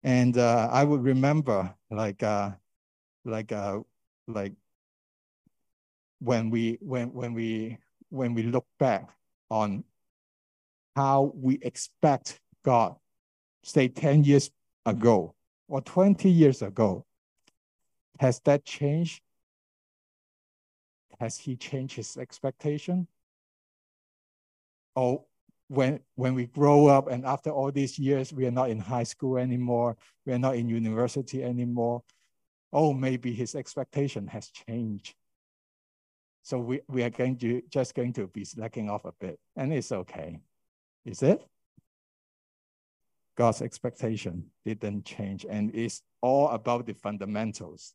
and 0.04 0.38
uh, 0.38 0.70
I 0.72 0.84
would 0.84 1.04
remember 1.04 1.74
like 1.92 2.24
uh, 2.24 2.52
like 3.26 3.52
uh, 3.52 3.80
like 4.28 4.54
when 6.20 6.50
we 6.50 6.78
when 6.82 7.14
when 7.14 7.34
we 7.34 7.78
when 8.10 8.34
we 8.34 8.44
look 8.44 8.66
back 8.80 9.10
on 9.50 9.84
how 10.96 11.32
we 11.36 11.60
expect 11.62 12.40
God, 12.64 12.96
say 13.64 13.88
10 13.88 14.24
years 14.24 14.52
ago 14.86 15.36
or 15.68 15.82
20 15.82 16.30
years 16.30 16.62
ago, 16.62 17.06
has 18.20 18.40
that 18.42 18.66
changed? 18.66 19.22
Has 21.20 21.38
he 21.38 21.56
changed 21.56 21.96
his 21.96 22.18
expectation? 22.18 23.08
Or 24.96 25.24
when 25.70 26.00
when 26.16 26.34
we 26.34 26.48
grow 26.48 26.88
up 26.88 27.08
and 27.08 27.26
after 27.26 27.52
all 27.52 27.72
these 27.72 27.98
years 27.98 28.34
we 28.34 28.46
are 28.46 28.52
not 28.52 28.70
in 28.70 28.80
high 28.80 29.04
school 29.04 29.38
anymore. 29.38 29.96
We 30.26 30.34
are 30.34 30.40
not 30.40 30.56
in 30.56 30.68
university 30.68 31.44
anymore. 31.44 32.04
Oh 32.74 32.92
maybe 32.92 33.32
his 33.34 33.56
expectation 33.56 34.28
has 34.28 34.50
changed. 34.50 35.16
So 36.42 36.58
we, 36.58 36.82
we 36.88 37.04
are 37.04 37.12
going 37.12 37.38
to 37.38 37.62
just 37.70 37.94
going 37.94 38.14
to 38.14 38.28
be 38.28 38.44
slacking 38.44 38.90
off 38.90 39.06
a 39.06 39.14
bit 39.20 39.40
and 39.56 39.72
it's 39.72 39.92
okay. 39.92 40.40
Is 41.06 41.22
it? 41.22 41.46
God's 43.38 43.62
expectation 43.62 44.46
didn't 44.66 45.06
change 45.06 45.46
and 45.48 45.74
it's 45.76 46.02
all 46.22 46.50
about 46.50 46.88
the 46.88 46.94
fundamentals. 46.94 47.94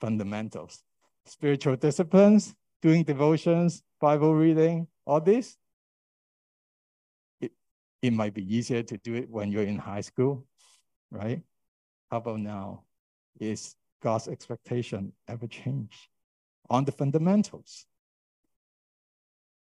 Fundamentals. 0.00 0.82
Spiritual 1.26 1.76
disciplines 1.76 2.54
doing 2.80 3.04
devotions 3.04 3.82
bible 4.00 4.34
reading 4.34 4.86
all 5.04 5.20
this 5.20 5.58
it 8.02 8.12
might 8.12 8.34
be 8.34 8.56
easier 8.56 8.82
to 8.82 8.96
do 8.98 9.14
it 9.14 9.28
when 9.28 9.50
you're 9.50 9.64
in 9.64 9.78
high 9.78 10.00
school, 10.00 10.46
right? 11.10 11.42
How 12.10 12.18
about 12.18 12.40
now? 12.40 12.84
Is 13.38 13.76
God's 14.02 14.28
expectation 14.28 15.12
ever 15.28 15.46
change 15.46 16.08
on 16.68 16.84
the 16.84 16.92
fundamentals? 16.92 17.86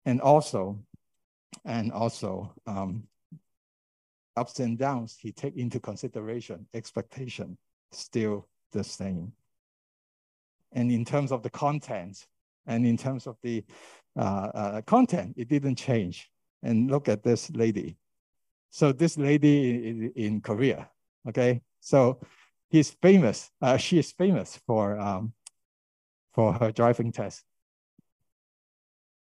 And 0.04 0.20
also, 0.20 0.78
and 1.64 1.92
also, 1.92 2.54
um, 2.66 3.04
ups 4.36 4.58
and 4.58 4.78
downs, 4.78 5.16
he 5.18 5.32
take 5.32 5.56
into 5.56 5.78
consideration 5.78 6.66
expectation 6.74 7.56
still 7.92 8.48
the 8.72 8.84
same. 8.84 9.32
And 10.72 10.90
in 10.90 11.04
terms 11.04 11.30
of 11.30 11.42
the 11.42 11.50
content, 11.50 12.26
and 12.66 12.86
in 12.86 12.96
terms 12.96 13.26
of 13.26 13.36
the 13.42 13.64
uh, 14.18 14.50
uh, 14.54 14.80
content, 14.82 15.34
it 15.36 15.48
didn't 15.48 15.76
change. 15.76 16.30
And 16.62 16.90
look 16.90 17.08
at 17.08 17.22
this 17.22 17.50
lady. 17.50 17.96
So 18.74 18.90
this 18.90 19.16
lady 19.16 19.88
in, 19.88 20.12
in 20.16 20.40
Korea, 20.40 20.90
okay? 21.28 21.62
So 21.78 22.18
he's 22.70 22.90
famous, 22.90 23.52
uh, 23.62 23.76
she 23.76 24.00
is 24.00 24.10
famous 24.10 24.58
for, 24.66 24.98
um, 24.98 25.32
for 26.32 26.54
her 26.54 26.72
driving 26.72 27.12
test. 27.12 27.44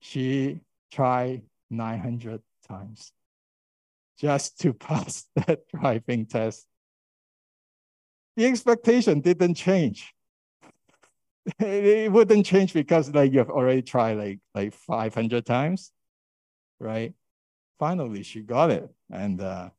She 0.00 0.60
tried 0.90 1.42
900 1.68 2.40
times 2.66 3.12
just 4.16 4.58
to 4.60 4.72
pass 4.88 5.26
that 5.36 5.68
driving 5.68 6.24
test. 6.24 6.66
the 8.36 8.46
expectation 8.46 9.20
didn't 9.20 9.56
change. 9.56 10.14
it 11.58 12.10
wouldn't 12.10 12.46
change 12.46 12.72
because 12.72 13.10
like 13.10 13.30
you've 13.34 13.50
already 13.50 13.82
tried 13.82 14.16
like 14.16 14.40
like 14.54 14.72
500 14.72 15.44
times, 15.44 15.92
right? 16.80 17.12
Finally, 17.78 18.22
she 18.22 18.40
got 18.40 18.70
it. 18.70 18.88
And 19.12 19.40
uh, 19.40 19.70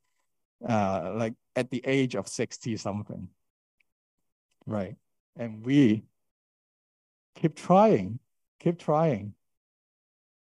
uh, 0.67 1.13
like 1.15 1.34
at 1.56 1.69
the 1.69 1.82
age 1.86 2.15
of 2.15 2.28
60 2.28 2.78
something, 2.78 3.28
right? 4.65 4.96
And 5.36 5.65
we 5.65 6.04
keep 7.36 7.56
trying, 7.56 8.19
keep 8.60 8.80
trying. 8.80 9.34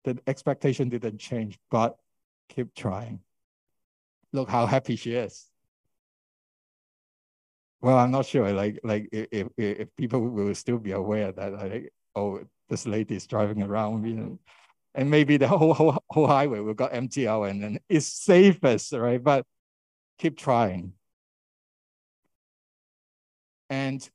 The 0.05 0.17
expectation 0.25 0.89
didn't 0.89 1.17
change, 1.19 1.59
but 1.69 1.97
keep 2.49 2.73
trying. 2.73 3.19
Look 4.31 4.49
how 4.49 4.65
happy 4.65 4.95
she 4.95 5.13
is. 5.13 5.47
Well, 7.81 7.97
I'm 7.97 8.11
not 8.11 8.25
sure. 8.25 8.51
Like, 8.53 8.79
like 8.83 9.09
if, 9.11 9.47
if, 9.57 9.95
people 9.95 10.21
will 10.21 10.55
still 10.55 10.79
be 10.79 10.91
aware 10.91 11.31
that 11.31 11.53
like, 11.53 11.93
oh, 12.15 12.41
this 12.69 12.87
lady 12.87 13.15
is 13.15 13.27
driving 13.27 13.61
around, 13.61 14.07
you 14.07 14.15
know, 14.15 14.39
and 14.95 15.09
maybe 15.09 15.37
the 15.37 15.47
whole 15.47 15.73
whole, 15.73 16.03
whole 16.09 16.27
highway 16.27 16.59
will 16.59 16.73
got 16.73 16.93
out 16.93 17.43
and 17.43 17.63
then 17.63 17.79
it's 17.89 18.07
safest, 18.07 18.93
right? 18.93 19.23
But 19.23 19.45
keep 20.17 20.37
trying. 20.37 20.93
And 23.69 24.07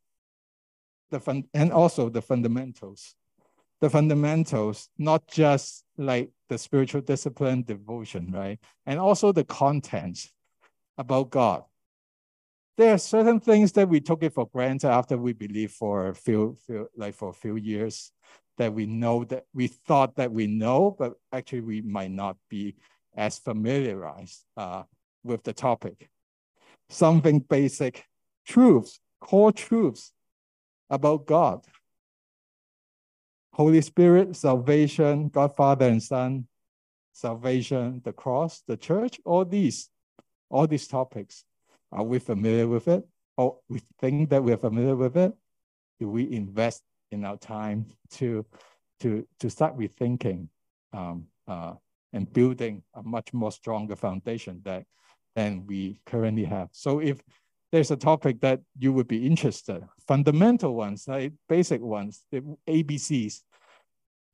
the 1.11 1.21
fun 1.21 1.45
and 1.55 1.73
also 1.73 2.09
the 2.09 2.23
fundamentals. 2.23 3.15
The 3.81 3.91
fundamentals, 3.91 4.89
not 4.97 5.27
just 5.27 5.85
like 5.99 6.31
the 6.49 6.57
spiritual 6.57 7.01
discipline, 7.01 7.65
devotion, 7.65 8.31
right? 8.33 8.61
And 8.87 9.01
also 9.01 9.33
the 9.33 9.45
content 9.45 10.31
about 10.97 11.31
God 11.31 11.65
there 12.77 12.95
are 12.95 12.99
certain 12.99 13.41
things 13.41 13.73
that 13.73 13.89
we 13.89 14.01
took 14.01 14.23
it 14.23 14.33
for 14.33 14.47
granted 14.47 14.91
after 14.91 15.17
we 15.19 15.33
believe 15.33 15.73
for 15.73 16.09
a 16.09 16.15
few, 16.15 16.57
few 16.67 16.89
like 16.97 17.15
for 17.15 17.29
a 17.29 17.35
few 17.35 17.57
years 17.57 18.13
that 18.59 18.73
we 18.73 18.87
know 18.87 19.25
that 19.25 19.45
we 19.55 19.67
thought 19.67 20.17
that 20.17 20.33
we 20.33 20.47
know, 20.47 20.95
but 20.99 21.15
actually 21.33 21.61
we 21.61 21.83
might 21.83 22.11
not 22.11 22.37
be 22.49 22.75
as 23.15 23.39
familiarized 23.39 24.45
uh, 24.57 24.83
with 25.23 25.43
the 25.43 25.53
topic. 25.53 26.09
Something 26.89 27.41
basic 27.41 28.05
truths, 28.47 29.01
core 29.21 29.53
truths 29.53 30.13
about 30.89 31.27
God. 31.27 31.65
Holy 33.55 33.83
Spirit, 33.83 34.35
salvation, 34.35 35.29
God 35.29 35.55
Father 35.57 35.87
and 35.89 36.03
Son, 36.03 36.47
salvation, 37.13 38.01
the 38.03 38.13
cross, 38.13 38.63
the 38.67 38.79
church, 38.79 39.21
all 39.27 39.45
these, 39.45 39.91
all 40.49 40.67
these 40.67 40.89
topics 40.89 41.45
are 41.93 42.05
we 42.05 42.19
familiar 42.19 42.67
with 42.67 42.89
it? 42.89 43.07
Or 43.37 43.59
we 43.69 43.81
think 44.01 44.31
that 44.31 44.43
we're 44.43 44.57
familiar 44.57 44.97
with 44.97 45.17
it? 45.17 45.33
Do 46.01 46.09
we 46.09 46.31
invest 46.33 46.83
in 47.11 47.25
our 47.25 47.37
time 47.37 47.87
to, 48.13 48.45
to, 49.01 49.27
to 49.41 49.51
start 49.51 49.77
rethinking 49.77 50.49
um, 50.93 51.27
uh, 51.47 51.75
and 52.13 52.33
building 52.33 52.83
a 52.95 53.03
much 53.03 53.33
more 53.33 53.53
stronger 53.53 53.97
foundation 53.97 54.61
that, 54.65 54.85
than 55.37 55.67
we 55.67 56.01
currently 56.07 56.45
have? 56.45 56.69
So 56.73 57.01
if 57.01 57.23
there's 57.71 57.91
a 57.91 57.97
topic 57.97 58.41
that 58.41 58.61
you 58.79 58.93
would 58.93 59.09
be 59.09 59.27
interested, 59.27 59.83
fundamental 60.07 60.75
ones, 60.75 61.09
like 61.09 61.33
basic 61.49 61.81
ones, 61.81 62.25
the 62.31 62.43
ABCs, 62.69 63.41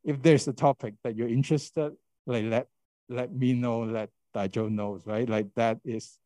if 0.05 0.23
there's 0.23 0.49
a 0.49 0.53
topic 0.53 0.95
that 1.05 1.17
you're 1.17 1.29
interested, 1.29 1.93
like 2.27 2.45
let, 2.45 2.67
let 3.09 3.33
me 3.33 3.53
know, 3.53 3.81
let 3.81 4.11
Daijo 4.35 4.71
knows, 4.71 5.07
right? 5.07 5.29
Like 5.29 5.47
that 5.57 5.79
is 5.85 6.19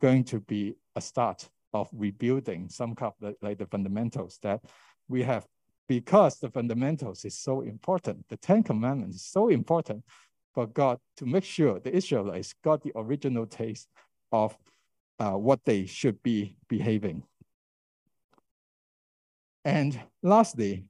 going 0.00 0.24
to 0.24 0.40
be 0.40 0.74
a 0.96 1.00
start 1.00 1.48
of 1.72 1.88
rebuilding 1.92 2.68
some 2.68 2.94
kind 2.94 3.12
of 3.12 3.20
the, 3.20 3.46
like 3.46 3.58
the 3.58 3.66
fundamentals 3.66 4.38
that 4.42 4.60
we 5.08 5.22
have 5.22 5.46
because 5.88 6.38
the 6.38 6.50
fundamentals 6.50 7.24
is 7.24 7.36
so 7.36 7.62
important. 7.62 8.24
The 8.28 8.36
Ten 8.36 8.62
Commandments 8.62 9.16
is 9.16 9.24
so 9.24 9.48
important 9.48 10.04
for 10.54 10.66
God 10.66 10.98
to 11.16 11.26
make 11.26 11.44
sure 11.44 11.80
the 11.80 11.94
Israelites 11.94 12.54
got 12.62 12.82
the 12.82 12.92
original 12.94 13.46
taste 13.46 13.88
of 14.30 14.56
uh, 15.18 15.32
what 15.32 15.64
they 15.64 15.86
should 15.86 16.22
be 16.22 16.56
behaving. 16.68 17.24
And 19.64 20.00
lastly, 20.22 20.84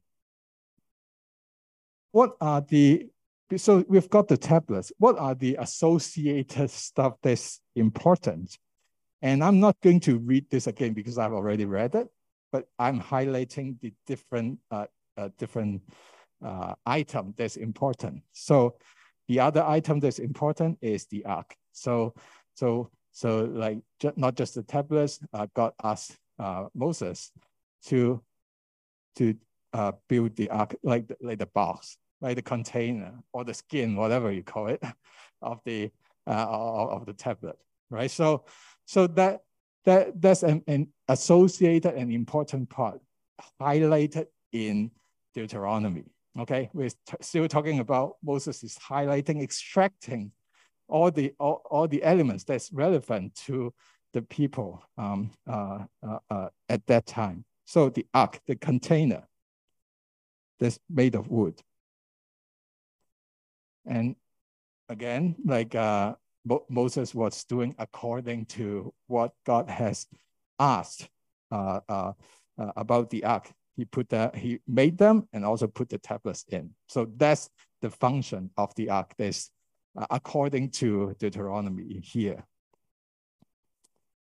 what 2.12 2.36
are 2.40 2.60
the, 2.60 3.08
so 3.56 3.84
we've 3.88 4.10
got 4.10 4.28
the 4.28 4.36
tablets, 4.36 4.92
what 4.98 5.18
are 5.18 5.34
the 5.34 5.56
associated 5.58 6.70
stuff 6.70 7.14
that's 7.22 7.60
important 7.74 8.56
and 9.22 9.44
I'm 9.44 9.60
not 9.60 9.80
going 9.82 10.00
to 10.00 10.18
read 10.18 10.50
this 10.50 10.66
again 10.66 10.92
because 10.94 11.18
I've 11.18 11.32
already 11.32 11.64
read 11.64 11.94
it, 11.94 12.08
but 12.52 12.66
I'm 12.78 13.00
highlighting 13.00 13.80
the 13.80 13.92
different 14.06 14.58
uh, 14.70 14.86
uh, 15.16 15.28
different 15.38 15.82
uh, 16.44 16.74
item 16.86 17.34
that's 17.36 17.56
important. 17.56 18.22
So 18.32 18.76
the 19.28 19.40
other 19.40 19.62
item 19.62 20.00
that's 20.00 20.18
important 20.18 20.78
is 20.80 21.06
the 21.06 21.24
ark. 21.24 21.54
So 21.72 22.14
so 22.54 22.90
so 23.12 23.44
like 23.44 23.78
ju 24.00 24.12
not 24.16 24.36
just 24.36 24.54
the 24.54 24.62
tablets. 24.62 25.20
Uh, 25.32 25.46
God 25.54 25.72
asked 25.82 26.16
uh, 26.38 26.66
Moses 26.74 27.30
to 27.86 28.22
to 29.16 29.34
uh, 29.72 29.92
build 30.08 30.34
the 30.36 30.48
ark 30.50 30.74
like 30.82 31.08
the, 31.08 31.16
like 31.20 31.38
the 31.38 31.46
box, 31.46 31.98
like 32.20 32.36
the 32.36 32.42
container 32.42 33.12
or 33.32 33.44
the 33.44 33.54
skin, 33.54 33.96
whatever 33.96 34.32
you 34.32 34.42
call 34.42 34.68
it, 34.68 34.82
of 35.42 35.60
the 35.64 35.90
of 36.26 37.06
the 37.06 37.12
tablet, 37.12 37.56
right? 37.90 38.10
So 38.10 38.44
so 38.86 39.06
that, 39.06 39.40
that 39.84 40.20
that's 40.20 40.42
an, 40.42 40.62
an 40.66 40.88
associated 41.08 41.94
and 41.94 42.12
important 42.12 42.68
part 42.68 43.00
highlighted 43.60 44.26
in 44.52 44.90
Deuteronomy. 45.34 46.04
Okay, 46.38 46.70
we're 46.72 46.90
still 47.20 47.48
talking 47.48 47.80
about 47.80 48.16
Moses 48.22 48.62
is 48.62 48.76
highlighting, 48.78 49.42
extracting 49.42 50.32
all 50.88 51.10
the 51.10 51.32
all, 51.38 51.62
all 51.70 51.88
the 51.88 52.02
elements 52.02 52.44
that's 52.44 52.72
relevant 52.72 53.34
to 53.46 53.72
the 54.12 54.22
people 54.22 54.82
um, 54.98 55.30
uh, 55.48 55.84
uh, 56.06 56.18
uh, 56.30 56.48
at 56.68 56.86
that 56.86 57.06
time. 57.06 57.44
So 57.64 57.88
the 57.88 58.06
ark, 58.12 58.40
the 58.46 58.56
container, 58.56 59.28
that's 60.58 60.78
made 60.88 61.14
of 61.14 61.28
wood. 61.28 61.60
And 63.86 64.16
again, 64.88 65.36
like 65.44 65.74
uh, 66.48 66.56
Moses 66.68 67.14
was 67.14 67.44
doing 67.44 67.74
according 67.78 68.46
to 68.46 68.92
what 69.06 69.32
God 69.44 69.68
has 69.68 70.06
asked 70.58 71.08
uh, 71.50 71.80
uh, 71.88 72.12
uh, 72.58 72.72
about 72.76 73.10
the 73.10 73.24
ark. 73.24 73.50
He 73.76 73.84
put 73.84 74.10
that 74.10 74.36
he 74.36 74.60
made 74.68 74.98
them 74.98 75.28
and 75.32 75.44
also 75.44 75.66
put 75.66 75.88
the 75.88 75.98
tablets 75.98 76.44
in. 76.48 76.70
So 76.86 77.08
that's 77.16 77.48
the 77.80 77.90
function 77.90 78.50
of 78.56 78.74
the 78.74 78.90
ark. 78.90 79.14
This 79.16 79.50
uh, 79.96 80.06
according 80.10 80.70
to 80.70 81.14
Deuteronomy 81.18 82.00
here. 82.00 82.44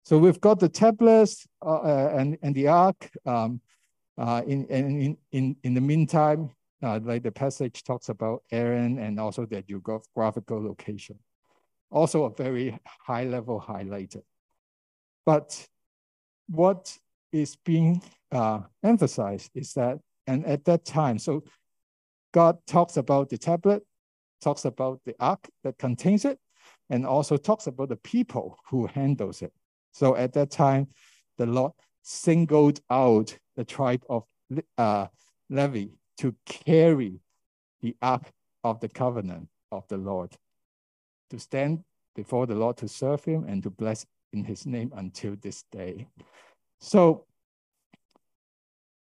So 0.03 0.17
we've 0.17 0.39
got 0.39 0.59
the 0.59 0.69
tablets 0.69 1.47
uh, 1.65 1.79
uh, 1.79 2.13
and 2.15 2.37
and 2.41 2.53
the 2.53 2.67
ark. 2.67 3.09
Um, 3.25 3.61
in, 4.47 4.65
in 4.65 5.17
in 5.31 5.55
in 5.63 5.73
the 5.73 5.81
meantime, 5.81 6.49
like 6.81 7.23
the 7.23 7.31
passage 7.31 7.83
talks 7.83 8.09
about 8.09 8.43
Aaron 8.51 8.99
and 8.99 9.19
also 9.19 9.45
their 9.45 9.61
geographical 9.61 10.63
location 10.63 11.17
also 11.91 12.25
a 12.25 12.29
very 12.29 12.77
high 12.85 13.23
level 13.23 13.63
highlighted. 13.65 14.23
But 15.25 15.67
what 16.47 16.97
is 17.31 17.57
being 17.65 18.01
uh, 18.31 18.61
emphasized 18.83 19.51
is 19.55 19.73
that, 19.73 19.99
and 20.25 20.45
at 20.45 20.65
that 20.65 20.85
time, 20.85 21.19
so 21.19 21.43
God 22.33 22.57
talks 22.67 22.97
about 22.97 23.29
the 23.29 23.37
tablet, 23.37 23.83
talks 24.41 24.65
about 24.65 25.01
the 25.05 25.15
ark 25.19 25.47
that 25.63 25.77
contains 25.77 26.25
it, 26.25 26.39
and 26.89 27.05
also 27.05 27.37
talks 27.37 27.67
about 27.67 27.89
the 27.89 27.97
people 27.97 28.57
who 28.69 28.87
handles 28.87 29.41
it. 29.41 29.53
So 29.91 30.15
at 30.15 30.33
that 30.33 30.51
time, 30.51 30.87
the 31.37 31.45
Lord 31.45 31.73
singled 32.03 32.79
out 32.89 33.37
the 33.55 33.65
tribe 33.65 34.03
of 34.09 34.23
uh, 34.77 35.07
Levi 35.49 35.87
to 36.19 36.35
carry 36.45 37.19
the 37.81 37.95
ark 38.01 38.31
of 38.63 38.79
the 38.79 38.89
covenant 38.89 39.49
of 39.71 39.87
the 39.87 39.97
Lord 39.97 40.35
to 41.29 41.39
stand 41.39 41.83
before 42.15 42.45
the 42.45 42.55
Lord 42.55 42.77
to 42.77 42.87
serve 42.87 43.23
him 43.23 43.45
and 43.47 43.61
to 43.63 43.69
bless 43.69 44.05
in 44.33 44.43
his 44.43 44.65
name 44.65 44.91
until 44.95 45.35
this 45.41 45.63
day. 45.71 46.07
So 46.79 47.25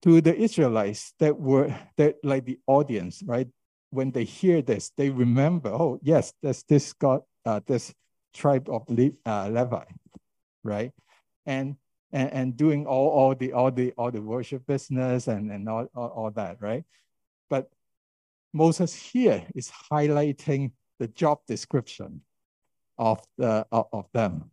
to 0.03 0.21
the 0.21 0.35
Israelites 0.35 1.15
that 1.19 1.39
were 1.39 1.75
that 1.97 2.17
like 2.23 2.45
the 2.45 2.59
audience, 2.67 3.23
right? 3.25 3.49
When 3.91 4.11
they 4.11 4.25
hear 4.25 4.63
this, 4.63 4.91
they 4.97 5.11
remember, 5.11 5.71
oh 5.71 5.99
yes, 6.03 6.33
there's 6.43 6.63
this 6.65 6.93
God, 6.93 7.23
uh, 7.45 7.61
this 7.67 7.93
tribe 8.35 8.69
of 8.69 8.89
Le 8.89 9.11
uh, 9.27 9.49
Levi, 9.49 9.85
right? 10.65 10.93
And 11.47 11.77
and, 12.13 12.33
and 12.33 12.57
doing 12.57 12.87
all, 12.87 13.09
all 13.09 13.35
the 13.35 13.53
all 13.53 13.71
the 13.71 13.93
all 13.97 14.11
the 14.11 14.23
worship 14.23 14.67
business 14.67 15.29
and, 15.29 15.51
and 15.51 15.69
all, 15.69 15.87
all, 15.95 16.09
all 16.09 16.31
that, 16.33 16.57
right? 16.61 16.85
But 17.49 17.71
Moses 18.53 18.95
here 18.95 19.47
is 19.55 19.71
highlighting 19.91 20.73
the 21.03 21.09
job 21.09 21.40
description 21.48 22.20
of, 22.96 23.20
the, 23.36 23.66
of, 23.72 24.07
them. 24.12 24.53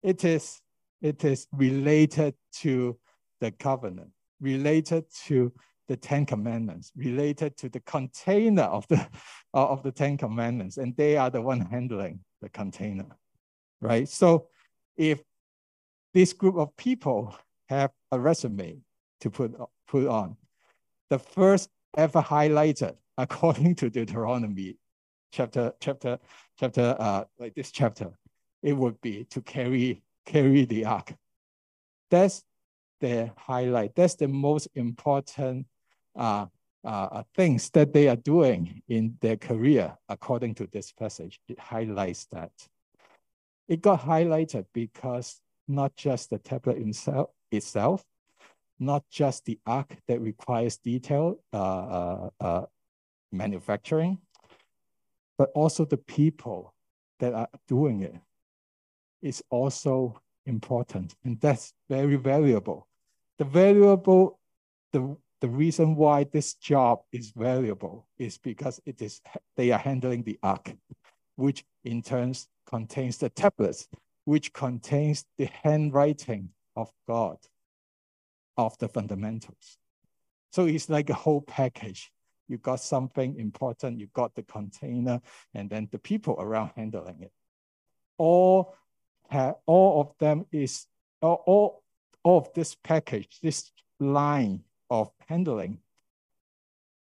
It 0.00 0.24
is 0.24 0.60
It 1.00 1.24
is 1.24 1.48
related 1.50 2.34
to 2.60 2.96
the 3.40 3.50
covenant, 3.50 4.12
related 4.40 5.04
to 5.26 5.52
the 5.88 5.96
Ten 5.96 6.26
Commandments, 6.26 6.92
related 6.94 7.56
to 7.56 7.68
the 7.68 7.80
container 7.80 8.68
of 8.78 8.86
the, 8.86 9.04
of 9.52 9.82
the 9.82 9.90
Ten 9.90 10.16
Commandments, 10.16 10.76
and 10.76 10.96
they 10.96 11.16
are 11.16 11.28
the 11.28 11.42
one 11.42 11.60
handling 11.60 12.20
the 12.40 12.48
container, 12.48 13.10
right? 13.80 14.08
So 14.08 14.46
if 14.96 15.18
this 16.14 16.32
group 16.32 16.56
of 16.56 16.76
people 16.76 17.36
have 17.68 17.90
a 18.12 18.20
resume 18.20 18.78
to 19.22 19.28
put, 19.28 19.50
put 19.88 20.06
on, 20.06 20.36
the 21.10 21.18
first 21.18 21.68
ever 21.96 22.22
highlighted 22.22 22.94
according 23.18 23.74
to 23.74 23.90
Deuteronomy 23.90 24.76
chapter, 25.32 25.72
chapter, 25.80 26.18
chapter, 26.58 26.96
uh, 26.98 27.24
like 27.38 27.54
this 27.54 27.72
chapter, 27.72 28.10
it 28.62 28.74
would 28.74 29.00
be 29.00 29.24
to 29.30 29.40
carry, 29.40 30.02
carry 30.24 30.64
the 30.64 30.84
ark. 30.84 31.14
That's 32.10 32.44
the 33.00 33.32
highlight. 33.36 33.94
That's 33.96 34.14
the 34.14 34.28
most 34.28 34.68
important 34.74 35.66
uh, 36.14 36.46
uh, 36.84 37.22
things 37.34 37.70
that 37.70 37.92
they 37.92 38.08
are 38.08 38.16
doing 38.16 38.82
in 38.88 39.16
their 39.20 39.36
career, 39.36 39.96
according 40.08 40.54
to 40.56 40.66
this 40.66 40.92
passage. 40.92 41.40
It 41.48 41.58
highlights 41.58 42.26
that. 42.26 42.52
It 43.68 43.80
got 43.80 44.02
highlighted 44.02 44.66
because 44.72 45.40
not 45.66 45.96
just 45.96 46.30
the 46.30 46.38
tablet 46.38 46.78
itself, 46.78 47.30
itself 47.50 48.04
not 48.78 49.04
just 49.10 49.44
the 49.44 49.58
ark 49.64 49.96
that 50.08 50.20
requires 50.20 50.76
detailed 50.76 51.38
uh, 51.52 51.56
uh, 51.56 52.30
uh, 52.40 52.62
manufacturing, 53.30 54.18
but 55.42 55.50
also 55.56 55.84
the 55.84 55.96
people 55.96 56.72
that 57.18 57.34
are 57.34 57.48
doing 57.66 58.02
it 58.02 58.14
is 59.22 59.42
also 59.50 60.22
important. 60.46 61.16
And 61.24 61.40
that's 61.40 61.74
very 61.90 62.14
valuable. 62.14 62.86
The 63.38 63.44
valuable, 63.44 64.38
the, 64.92 65.16
the 65.40 65.48
reason 65.48 65.96
why 65.96 66.22
this 66.22 66.54
job 66.54 67.00
is 67.10 67.32
valuable 67.32 68.06
is 68.18 68.38
because 68.38 68.80
it 68.86 69.02
is 69.02 69.20
they 69.56 69.72
are 69.72 69.80
handling 69.80 70.22
the 70.22 70.38
ark, 70.44 70.76
which 71.34 71.64
in 71.82 72.02
turn 72.02 72.34
contains 72.64 73.18
the 73.18 73.28
tablets, 73.28 73.88
which 74.24 74.52
contains 74.52 75.24
the 75.38 75.48
handwriting 75.64 76.50
of 76.76 76.92
God, 77.08 77.38
of 78.56 78.78
the 78.78 78.86
fundamentals. 78.86 79.76
So 80.52 80.66
it's 80.66 80.88
like 80.88 81.10
a 81.10 81.14
whole 81.14 81.42
package. 81.42 82.12
You 82.48 82.58
got 82.58 82.80
something 82.80 83.38
important, 83.38 83.98
you 83.98 84.08
got 84.12 84.34
the 84.34 84.42
container, 84.42 85.20
and 85.54 85.70
then 85.70 85.88
the 85.90 85.98
people 85.98 86.36
around 86.38 86.72
handling 86.76 87.22
it. 87.22 87.32
All, 88.18 88.74
all 89.66 90.00
of 90.00 90.14
them 90.18 90.46
is, 90.52 90.86
all, 91.20 91.42
all, 91.46 91.82
of 92.24 92.52
this 92.54 92.76
package, 92.84 93.38
this 93.42 93.72
line 93.98 94.62
of 94.90 95.10
handling 95.28 95.78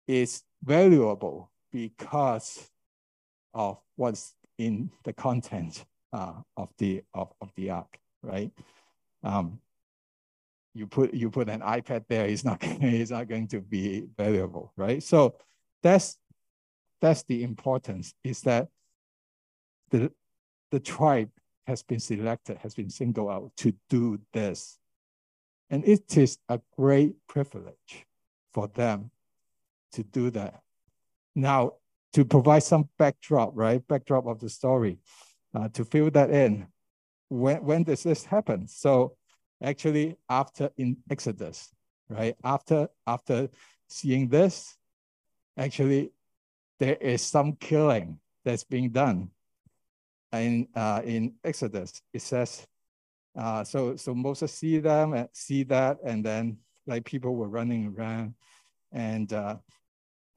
is 0.08 0.42
valuable 0.64 1.52
because 1.72 2.70
of 3.54 3.78
what's 3.96 4.34
in 4.58 4.90
the 5.04 5.14
content 5.14 5.86
uh, 6.14 6.34
of 6.58 6.70
the 6.78 7.04
of, 7.14 7.32
of 7.42 7.52
the 7.56 7.70
ark, 7.70 8.00
right? 8.22 8.52
Um, 9.24 9.60
you 10.74 10.88
put 10.88 11.14
you 11.14 11.30
put 11.30 11.50
an 11.50 11.62
iPad 11.62 12.06
there, 12.08 12.26
it's 12.26 12.46
not 12.46 12.60
it's 12.62 13.12
not 13.12 13.28
going 13.28 13.48
to 13.50 13.62
be 13.62 14.06
valuable, 14.18 14.72
right? 14.78 15.02
So 15.04 15.36
that's 15.84 16.18
that's 17.02 17.24
the 17.24 17.44
importance 17.44 18.14
is 18.24 18.42
that 18.42 18.68
the 19.90 20.12
the 20.72 20.80
tribe 20.80 21.30
has 21.68 21.84
been 21.84 22.00
selected, 22.00 22.58
has 22.58 22.74
been 22.76 22.90
singled 22.90 23.30
out 23.30 23.52
to 23.58 23.74
do 23.90 24.20
this. 24.34 24.78
And 25.70 25.88
it 25.88 26.18
is 26.18 26.38
a 26.50 26.60
great 26.78 27.14
privilege 27.28 28.06
for 28.54 28.68
them 28.68 29.12
to 29.94 30.04
do 30.04 30.30
that. 30.32 30.62
Now, 31.36 31.74
to 32.14 32.26
provide 32.26 32.64
some 32.64 32.90
backdrop, 32.98 33.52
right? 33.56 33.86
Backdrop 33.88 34.28
of 34.28 34.40
the 34.40 34.50
story, 34.50 34.98
uh, 35.54 35.70
to 35.70 35.86
fill 35.86 36.12
that 36.12 36.30
in. 36.30 36.68
When, 37.30 37.64
when 37.64 37.84
does 37.84 38.04
this 38.04 38.26
happen? 38.26 38.68
So 38.68 39.16
actually 39.62 40.18
after 40.30 40.70
in 40.78 40.98
Exodus, 41.10 41.70
right? 42.10 42.36
After, 42.44 42.88
after 43.06 43.50
seeing 43.88 44.28
this, 44.28 44.78
actually 45.58 46.12
there 46.80 46.96
is 46.96 47.22
some 47.22 47.54
killing 47.54 48.20
that's 48.44 48.64
being 48.64 48.90
done. 48.90 49.30
And 50.32 50.68
uh, 50.76 51.02
in 51.04 51.34
Exodus, 51.44 52.02
it 52.14 52.22
says, 52.22 52.66
uh, 53.38 53.64
so 53.64 53.96
so 53.96 54.14
Moses 54.14 54.54
see 54.54 54.80
them 54.80 55.14
and 55.14 55.30
see 55.32 55.64
that, 55.64 56.00
and 56.04 56.24
then 56.24 56.58
like 56.88 57.06
people 57.06 57.36
were 57.36 57.48
running 57.48 57.94
around, 57.96 58.34
and 58.92 59.32
uh, 59.32 59.56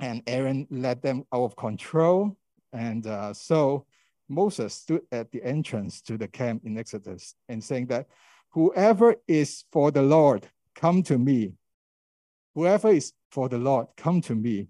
and 0.00 0.22
Aaron 0.26 0.66
led 0.70 1.02
them 1.02 1.24
out 1.32 1.44
of 1.44 1.56
control, 1.56 2.36
and 2.72 3.06
uh, 3.06 3.32
so 3.32 3.86
Moses 4.28 4.74
stood 4.74 5.02
at 5.10 5.30
the 5.32 5.42
entrance 5.42 6.00
to 6.02 6.16
the 6.16 6.28
camp 6.28 6.62
in 6.64 6.78
Exodus 6.78 7.34
and 7.48 7.62
saying 7.62 7.86
that 7.86 8.06
Whoever 8.54 9.16
is 9.26 9.64
for 9.72 9.90
the 9.90 10.02
Lord, 10.02 10.48
come 10.76 11.02
to 11.04 11.18
me. 11.18 11.54
Whoever 12.54 12.90
is 12.90 13.12
for 13.30 13.48
the 13.48 13.58
Lord, 13.58 13.88
come 13.96 14.20
to 14.22 14.34
me. 14.34 14.68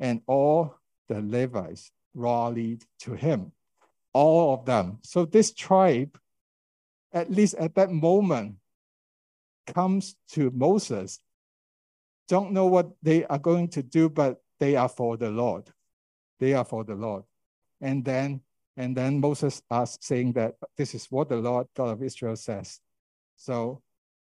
And 0.00 0.22
all 0.26 0.74
the 1.08 1.20
Levites 1.20 1.92
rallied 2.12 2.84
to 3.00 3.14
him, 3.14 3.52
all 4.12 4.54
of 4.54 4.64
them. 4.64 4.98
So 5.02 5.24
this 5.24 5.52
tribe, 5.52 6.18
at 7.12 7.30
least 7.30 7.54
at 7.54 7.76
that 7.76 7.92
moment, 7.92 8.56
comes 9.66 10.16
to 10.32 10.50
Moses. 10.50 11.20
Don't 12.26 12.50
know 12.50 12.66
what 12.66 12.90
they 13.00 13.24
are 13.26 13.38
going 13.38 13.68
to 13.68 13.82
do, 13.82 14.08
but 14.08 14.42
they 14.58 14.74
are 14.74 14.88
for 14.88 15.16
the 15.16 15.30
Lord. 15.30 15.70
They 16.40 16.54
are 16.54 16.64
for 16.64 16.82
the 16.82 16.94
Lord. 16.94 17.22
And 17.80 18.04
then 18.04 18.40
and 18.76 18.96
then 18.96 19.20
Moses 19.20 19.62
asked, 19.70 20.02
saying 20.02 20.32
that 20.32 20.54
this 20.76 20.94
is 20.94 21.06
what 21.10 21.28
the 21.28 21.36
Lord 21.36 21.66
God 21.76 21.90
of 21.90 22.02
Israel 22.02 22.34
says. 22.34 22.80
So 23.40 23.80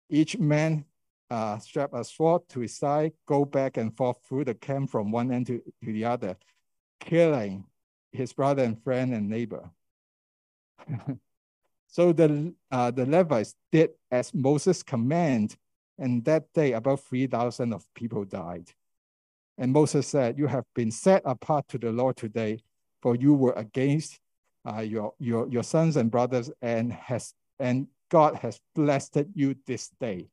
each 0.08 0.38
man 0.38 0.84
uh, 1.28 1.58
strap 1.58 1.92
a 1.92 2.04
sword 2.04 2.42
to 2.50 2.60
his 2.60 2.76
side, 2.76 3.12
go 3.26 3.44
back 3.44 3.76
and 3.76 3.94
forth 3.96 4.18
through 4.24 4.44
the 4.44 4.54
camp 4.54 4.90
from 4.90 5.10
one 5.10 5.32
end 5.32 5.48
to, 5.48 5.60
to 5.84 5.92
the 5.92 6.04
other, 6.04 6.36
killing 7.00 7.64
his 8.12 8.32
brother 8.32 8.62
and 8.62 8.80
friend 8.80 9.12
and 9.12 9.28
neighbor. 9.28 9.68
so 11.88 12.12
the, 12.12 12.54
uh, 12.70 12.92
the 12.92 13.06
Levites 13.06 13.56
did 13.72 13.90
as 14.08 14.32
Moses 14.32 14.84
commanded, 14.84 15.58
and 15.98 16.24
that 16.24 16.52
day 16.52 16.72
about 16.74 17.00
3,000 17.00 17.72
of 17.72 17.84
people 17.94 18.24
died. 18.24 18.70
And 19.58 19.72
Moses 19.72 20.06
said, 20.06 20.38
you 20.38 20.46
have 20.46 20.64
been 20.76 20.92
set 20.92 21.22
apart 21.24 21.66
to 21.70 21.78
the 21.78 21.90
Lord 21.90 22.16
today, 22.16 22.60
for 23.02 23.16
you 23.16 23.34
were 23.34 23.54
against 23.54 24.20
uh, 24.64 24.78
your, 24.78 25.12
your, 25.18 25.48
your 25.48 25.64
sons 25.64 25.96
and 25.96 26.08
brothers 26.08 26.52
and 26.62 26.92
has 26.92 27.34
and 27.58 27.88
God 28.10 28.36
has 28.36 28.60
blessed 28.74 29.24
you 29.34 29.56
this 29.66 29.90
day. 30.00 30.28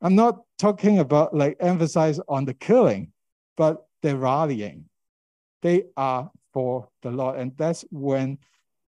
I'm 0.00 0.14
not 0.14 0.40
talking 0.58 0.98
about 0.98 1.34
like 1.34 1.56
emphasize 1.60 2.20
on 2.28 2.44
the 2.44 2.54
killing, 2.54 3.12
but 3.56 3.86
the 4.02 4.16
rallying. 4.16 4.84
They 5.62 5.84
are 5.96 6.30
for 6.52 6.88
the 7.02 7.10
Lord, 7.10 7.38
and 7.38 7.56
that's 7.56 7.84
when, 7.90 8.38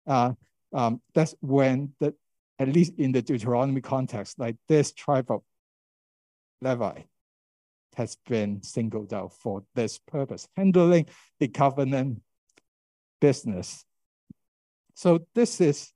uh, 0.07 0.33
um, 0.73 1.01
that's 1.15 1.35
when 1.41 1.95
the 2.01 2.15
at 2.59 2.69
least 2.69 2.95
in 2.99 3.13
the 3.13 3.23
Deuteronomy 3.23 3.81
context, 3.81 4.39
like 4.39 4.57
this 4.69 4.93
tribe 4.93 5.31
of 5.31 5.43
Levi 6.63 7.03
has 7.97 8.17
been 8.29 8.63
singled 8.63 9.13
out 9.13 9.33
for 9.33 9.65
this 9.75 9.99
purpose, 9.99 10.49
handling 10.57 11.07
the 11.41 11.49
covenant 11.49 12.21
business. 13.21 13.85
So 14.95 15.27
this 15.35 15.61
is 15.61 15.93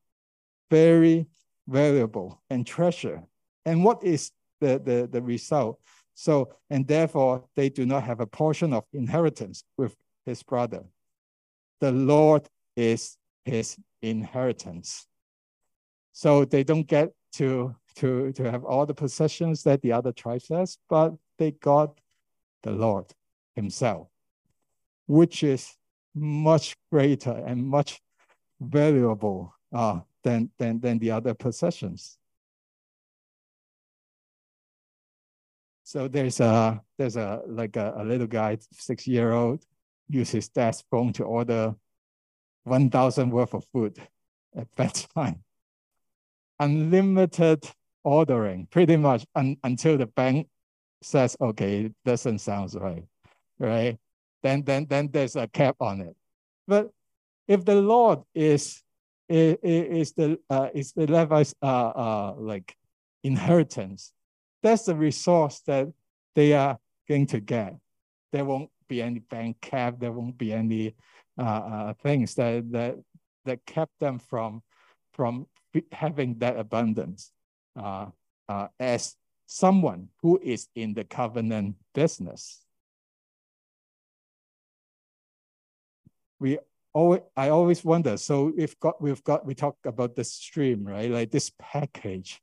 very 0.70 1.26
valuable 1.68 2.42
and 2.48 2.66
treasure. 2.66 3.22
And 3.64 3.84
what 3.84 4.02
is 4.02 4.32
the, 4.60 4.80
the, 4.82 5.08
the 5.10 5.22
result? 5.22 5.80
So, 6.14 6.52
and 6.68 6.86
therefore 6.86 7.44
they 7.56 7.68
do 7.68 7.86
not 7.86 8.04
have 8.04 8.20
a 8.20 8.26
portion 8.26 8.72
of 8.72 8.84
inheritance 8.92 9.64
with 9.76 9.96
his 10.26 10.42
brother. 10.42 10.84
The 11.80 11.92
Lord 11.92 12.48
is 12.76 13.16
his 13.44 13.76
inheritance. 14.02 15.06
So 16.12 16.44
they 16.44 16.64
don't 16.64 16.86
get 16.86 17.10
to, 17.34 17.74
to, 17.96 18.32
to 18.32 18.50
have 18.50 18.64
all 18.64 18.86
the 18.86 18.94
possessions 18.94 19.62
that 19.62 19.80
the 19.82 19.92
other 19.92 20.12
tribes 20.12 20.48
has, 20.48 20.78
but 20.88 21.14
they 21.38 21.52
got 21.52 21.98
the 22.62 22.72
Lord 22.72 23.06
himself, 23.56 24.08
which 25.06 25.42
is 25.42 25.74
much 26.14 26.76
greater 26.92 27.32
and 27.46 27.64
much 27.64 28.00
valuable 28.60 29.54
uh, 29.72 30.00
than, 30.22 30.50
than, 30.58 30.80
than 30.80 30.98
the 30.98 31.10
other 31.10 31.34
possessions. 31.34 32.18
So 35.84 36.06
there's 36.06 36.38
a 36.38 36.80
there's 36.96 37.16
a 37.16 37.42
like 37.48 37.76
a, 37.76 37.94
a 37.96 38.04
little 38.04 38.28
guy, 38.28 38.58
six 38.72 39.08
year 39.08 39.32
old, 39.32 39.64
use 40.08 40.30
his 40.30 40.48
desk 40.48 40.84
phone 40.88 41.12
to 41.14 41.24
order 41.24 41.74
one 42.62 42.90
thousand 42.90 43.30
worth 43.30 43.54
of 43.54 43.64
food 43.72 43.98
at 44.56 44.72
bedtime. 44.76 45.42
unlimited 46.60 47.68
ordering, 48.04 48.66
pretty 48.70 48.96
much 48.96 49.26
un, 49.34 49.56
until 49.64 49.98
the 49.98 50.06
bank 50.06 50.46
says, 51.02 51.36
okay, 51.40 51.86
it 51.86 51.94
doesn't 52.04 52.38
sound 52.38 52.72
right, 52.74 53.04
right? 53.58 53.98
Then, 54.42 54.62
then, 54.62 54.86
then 54.88 55.08
there's 55.10 55.36
a 55.36 55.48
cap 55.48 55.76
on 55.80 56.00
it. 56.02 56.16
But 56.68 56.90
if 57.48 57.64
the 57.64 57.74
Lord 57.74 58.20
is 58.34 58.82
is, 59.30 59.56
is 59.62 60.12
the 60.12 60.38
uh, 60.50 60.68
is 60.74 60.92
the 60.92 61.06
Levi's 61.06 61.54
uh, 61.62 61.88
uh, 61.88 62.34
like 62.36 62.76
inheritance, 63.22 64.12
that's 64.62 64.84
the 64.84 64.94
resource 64.94 65.60
that 65.66 65.88
they 66.34 66.52
are 66.52 66.78
going 67.08 67.26
to 67.26 67.40
get. 67.40 67.76
There 68.32 68.44
won't 68.44 68.70
be 68.88 69.02
any 69.02 69.20
bank 69.20 69.60
cap. 69.60 69.96
There 69.98 70.12
won't 70.12 70.38
be 70.38 70.52
any 70.52 70.94
uh, 71.38 71.42
uh, 71.42 71.94
things 72.02 72.34
that 72.34 72.70
that 72.72 72.96
that 73.44 73.64
kept 73.66 73.98
them 74.00 74.18
from 74.18 74.62
from 75.12 75.46
having 75.92 76.38
that 76.38 76.58
abundance 76.58 77.32
uh, 77.78 78.06
uh, 78.48 78.68
as 78.78 79.16
someone 79.46 80.08
who 80.22 80.38
is 80.42 80.68
in 80.74 80.94
the 80.94 81.04
covenant 81.04 81.76
business. 81.94 82.64
We 86.38 86.58
always, 86.92 87.20
I 87.36 87.48
always 87.50 87.84
wonder. 87.84 88.16
So 88.16 88.52
we've 88.56 88.78
got 88.80 89.00
we've 89.00 89.22
got 89.24 89.44
we 89.44 89.54
talk 89.54 89.76
about 89.84 90.16
the 90.16 90.24
stream, 90.24 90.84
right? 90.84 91.10
Like 91.10 91.30
this 91.30 91.52
package 91.58 92.40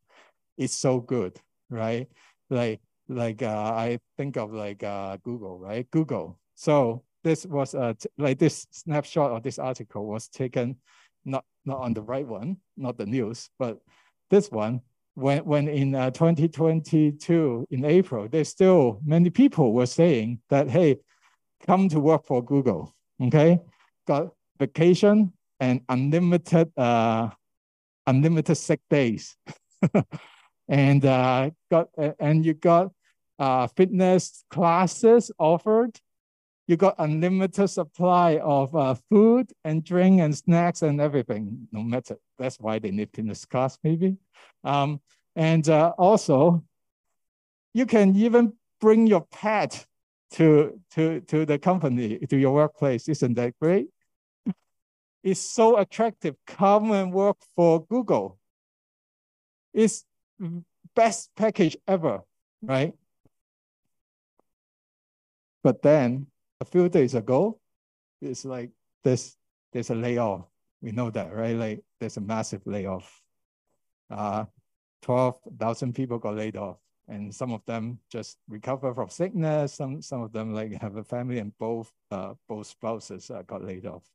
is 0.57 0.73
so 0.73 0.99
good, 0.99 1.39
right? 1.69 2.07
Like 2.49 2.81
like 3.09 3.41
uh, 3.41 3.73
I 3.75 3.99
think 4.17 4.37
of 4.37 4.53
like 4.53 4.83
uh, 4.83 5.17
Google, 5.23 5.59
right? 5.59 5.89
Google. 5.91 6.39
So 6.55 7.03
this 7.23 7.45
was 7.45 7.75
uh, 7.75 7.93
like 8.17 8.39
this 8.39 8.67
snapshot 8.71 9.31
of 9.31 9.43
this 9.43 9.59
article 9.59 10.05
was 10.05 10.27
taken 10.27 10.77
not 11.25 11.45
not 11.65 11.79
on 11.79 11.93
the 11.93 12.01
right 12.01 12.27
one, 12.27 12.57
not 12.77 12.97
the 12.97 13.05
news, 13.05 13.49
but 13.59 13.79
this 14.29 14.51
one 14.51 14.81
when 15.15 15.43
when 15.45 15.67
in 15.67 15.95
uh, 15.95 16.11
2022 16.11 17.67
in 17.71 17.85
April, 17.85 18.27
there's 18.29 18.49
still 18.49 19.01
many 19.03 19.29
people 19.29 19.73
were 19.73 19.85
saying 19.85 20.39
that 20.49 20.69
hey, 20.69 20.97
come 21.65 21.89
to 21.89 21.99
work 21.99 22.25
for 22.25 22.43
Google. 22.43 22.93
Okay, 23.21 23.59
got 24.05 24.29
vacation 24.59 25.33
and 25.59 25.81
unlimited 25.89 26.71
uh, 26.77 27.29
unlimited 28.05 28.57
sick 28.57 28.81
days, 28.89 29.35
and 30.69 31.05
uh, 31.05 31.49
got 31.69 31.89
and 32.19 32.45
you 32.45 32.53
got 32.53 32.91
uh, 33.39 33.67
fitness 33.67 34.43
classes 34.49 35.31
offered. 35.37 35.99
You 36.67 36.75
got 36.75 36.95
unlimited 36.99 37.69
supply 37.69 38.39
of 38.43 38.75
uh, 38.75 38.95
food 39.09 39.53
and 39.63 39.83
drink 39.83 40.19
and 40.19 40.35
snacks 40.35 40.81
and 40.81 40.99
everything. 40.99 41.67
No 41.71 41.81
matter 41.81 42.17
that's 42.37 42.59
why 42.59 42.79
they 42.79 42.91
need 42.91 43.09
fitness 43.13 43.45
class 43.45 43.77
maybe. 43.83 44.17
Um, 44.63 44.99
and 45.35 45.67
uh, 45.69 45.93
also, 45.97 46.63
you 47.73 47.85
can 47.85 48.15
even 48.15 48.53
bring 48.81 49.07
your 49.07 49.21
pet 49.31 49.85
to 50.31 50.79
to 50.91 51.21
to 51.21 51.45
the 51.45 51.57
company 51.57 52.19
to 52.19 52.37
your 52.37 52.53
workplace. 52.53 53.07
Isn't 53.07 53.35
that 53.35 53.53
great? 53.61 53.87
It's 55.27 55.41
so 55.41 55.75
attractive. 55.75 56.35
Come 56.47 56.93
and 56.93 57.11
work 57.11 57.35
for 57.53 57.85
Google. 57.85 58.39
It's 59.73 60.05
best 60.95 61.31
package 61.35 61.75
ever, 61.85 62.21
right? 62.61 62.93
But 65.63 65.81
then 65.81 66.27
a 66.61 66.65
few 66.65 66.87
days 66.87 67.13
ago, 67.13 67.59
it's 68.21 68.45
like 68.45 68.69
this, 69.03 69.35
there's 69.73 69.89
a 69.89 69.95
layoff. 69.95 70.47
We 70.81 70.93
know 70.93 71.09
that, 71.09 71.35
right? 71.35 71.57
Like 71.57 71.83
there's 71.99 72.15
a 72.15 72.21
massive 72.21 72.61
layoff. 72.65 73.21
Uh, 74.09 74.45
12,000 75.01 75.93
people 75.93 76.19
got 76.19 76.37
laid 76.37 76.55
off 76.55 76.77
and 77.09 77.35
some 77.35 77.51
of 77.51 77.65
them 77.65 77.99
just 78.09 78.37
recover 78.47 78.93
from 78.93 79.09
sickness. 79.09 79.73
Some, 79.73 80.01
some 80.01 80.21
of 80.21 80.31
them 80.31 80.53
like 80.53 80.71
have 80.81 80.95
a 80.95 81.03
family 81.03 81.39
and 81.39 81.51
both, 81.57 81.91
uh, 82.11 82.35
both 82.47 82.67
spouses 82.67 83.29
uh, 83.29 83.41
got 83.41 83.61
laid 83.61 83.85
off. 83.85 84.05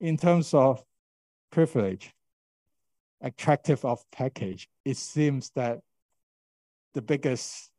In 0.00 0.16
terms 0.16 0.52
of 0.52 0.84
privilege, 1.50 2.14
attractive 3.20 3.84
of 3.84 4.04
package, 4.10 4.68
it 4.84 4.96
seems 4.96 5.50
that 5.54 5.80
the 6.92 7.02
biggest 7.02 7.70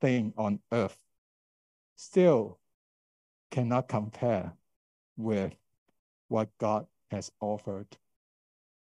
thing 0.00 0.34
on 0.36 0.60
earth 0.72 0.98
still 1.96 2.58
cannot 3.50 3.88
compare 3.88 4.52
with 5.16 5.54
what 6.28 6.50
God 6.58 6.86
has 7.10 7.30
offered 7.40 7.96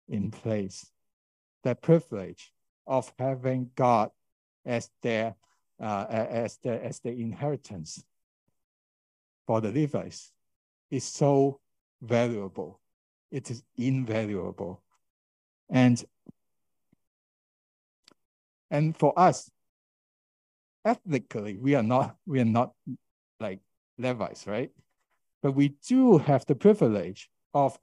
in 0.07 0.29
place. 0.29 0.91
The 1.63 1.75
privilege 1.75 2.51
of 2.85 3.11
having 3.17 3.71
God 3.75 4.11
as 4.65 4.91
their 5.01 5.35
uh, 5.79 6.05
as 6.09 6.57
the 6.57 6.83
as 6.83 6.99
the 6.99 7.09
inheritance 7.09 8.03
for 9.47 9.61
the 9.61 9.71
Levites 9.71 10.31
is 10.91 11.03
so 11.03 11.60
valuable. 12.01 12.79
It 13.31 13.49
is 13.49 13.63
invaluable, 13.77 14.81
and 15.69 16.03
and 18.69 18.95
for 18.97 19.17
us, 19.17 19.49
ethnically, 20.83 21.57
we 21.57 21.75
are 21.75 21.83
not 21.83 22.15
we 22.25 22.41
are 22.41 22.45
not 22.45 22.73
like 23.39 23.59
Levites, 23.97 24.47
right? 24.47 24.71
But 25.41 25.53
we 25.53 25.69
do 25.87 26.17
have 26.17 26.45
the 26.45 26.55
privilege 26.55 27.29
of 27.53 27.77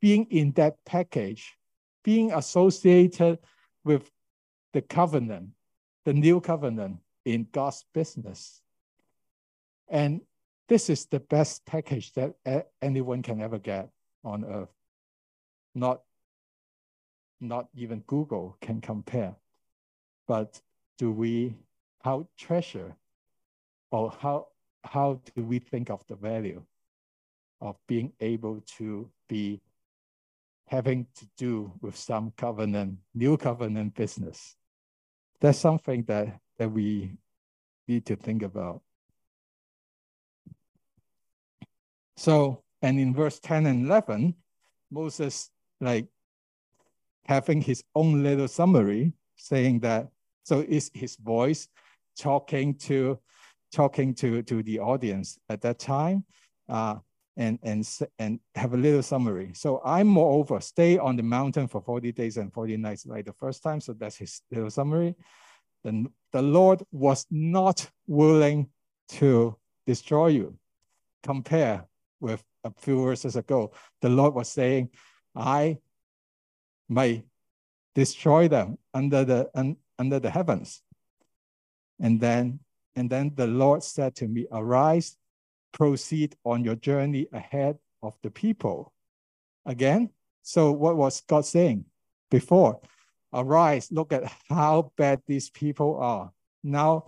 being 0.00 0.26
in 0.30 0.52
that 0.52 0.76
package, 0.84 1.56
being 2.02 2.32
associated 2.32 3.38
with 3.84 4.10
the 4.72 4.82
covenant, 4.82 5.50
the 6.04 6.12
new 6.12 6.40
covenant 6.40 6.98
in 7.24 7.46
God's 7.52 7.84
business. 7.92 8.60
And 9.88 10.22
this 10.68 10.88
is 10.88 11.06
the 11.06 11.20
best 11.20 11.64
package 11.66 12.12
that 12.14 12.34
anyone 12.80 13.22
can 13.22 13.40
ever 13.40 13.58
get 13.58 13.88
on 14.24 14.44
earth. 14.44 14.72
Not, 15.74 16.02
not 17.40 17.68
even 17.74 18.00
Google 18.06 18.56
can 18.60 18.80
compare. 18.80 19.34
But 20.26 20.60
do 20.98 21.10
we 21.12 21.56
how 22.04 22.28
treasure 22.38 22.96
or 23.90 24.12
how 24.20 24.48
how 24.84 25.20
do 25.34 25.44
we 25.44 25.58
think 25.58 25.90
of 25.90 26.04
the 26.06 26.16
value 26.16 26.62
of 27.60 27.76
being 27.86 28.12
able 28.20 28.60
to 28.78 29.08
be 29.28 29.60
having 30.66 31.06
to 31.14 31.26
do 31.36 31.72
with 31.80 31.96
some 31.96 32.32
covenant, 32.36 32.98
new 33.14 33.36
covenant 33.36 33.94
business? 33.94 34.56
That's 35.40 35.58
something 35.58 36.04
that, 36.04 36.40
that 36.58 36.70
we 36.70 37.12
need 37.86 38.06
to 38.06 38.16
think 38.16 38.42
about. 38.42 38.82
So, 42.22 42.62
and 42.82 43.00
in 43.00 43.12
verse 43.12 43.40
10 43.40 43.66
and 43.66 43.86
11, 43.86 44.36
Moses 44.92 45.50
like 45.80 46.06
having 47.24 47.60
his 47.60 47.82
own 47.96 48.22
little 48.22 48.46
summary 48.46 49.12
saying 49.34 49.80
that, 49.80 50.06
so 50.44 50.60
it's 50.68 50.88
his 50.94 51.16
voice 51.16 51.66
talking 52.16 52.76
to 52.86 53.18
talking 53.72 54.14
to 54.14 54.40
to 54.42 54.62
the 54.62 54.78
audience 54.78 55.36
at 55.48 55.62
that 55.62 55.80
time? 55.80 56.24
Uh, 56.68 56.98
and 57.36 57.58
and 57.64 57.84
and 58.20 58.38
have 58.54 58.72
a 58.74 58.76
little 58.76 59.02
summary. 59.02 59.50
So 59.54 59.80
i 59.84 60.04
moreover 60.04 60.60
stay 60.60 60.98
on 60.98 61.16
the 61.16 61.24
mountain 61.24 61.66
for 61.66 61.80
40 61.80 62.12
days 62.12 62.36
and 62.36 62.52
40 62.52 62.76
nights 62.76 63.04
like 63.04 63.24
the 63.24 63.32
first 63.32 63.64
time. 63.64 63.80
So 63.80 63.94
that's 63.94 64.16
his 64.16 64.42
little 64.52 64.70
summary. 64.70 65.16
Then 65.82 66.06
the 66.32 66.42
lord 66.42 66.84
was 66.92 67.26
not 67.32 67.90
willing 68.06 68.68
to 69.18 69.56
destroy 69.86 70.28
you. 70.28 70.56
Compare 71.24 71.88
with 72.22 72.42
a 72.64 72.72
few 72.78 73.04
verses 73.04 73.36
ago 73.36 73.72
the 74.00 74.08
lord 74.08 74.34
was 74.34 74.48
saying 74.48 74.88
i 75.34 75.76
may 76.88 77.24
destroy 77.94 78.48
them 78.48 78.78
under 78.94 79.24
the 79.24 79.50
un, 79.54 79.76
under 79.98 80.18
the 80.18 80.30
heavens 80.30 80.82
and 82.02 82.20
then, 82.20 82.58
and 82.96 83.08
then 83.08 83.32
the 83.34 83.46
Lord 83.46 83.82
said 83.82 84.16
to 84.16 84.28
me, 84.28 84.46
Arise, 84.50 85.16
proceed 85.72 86.36
on 86.44 86.64
your 86.64 86.74
journey 86.74 87.28
ahead 87.32 87.78
of 88.02 88.14
the 88.22 88.30
people. 88.30 88.92
Again, 89.64 90.10
so 90.42 90.72
what 90.72 90.96
was 90.96 91.22
God 91.22 91.46
saying 91.46 91.84
before? 92.28 92.80
Arise, 93.32 93.90
look 93.92 94.12
at 94.12 94.24
how 94.50 94.92
bad 94.98 95.22
these 95.26 95.48
people 95.48 95.96
are. 95.98 96.32
Now, 96.64 97.06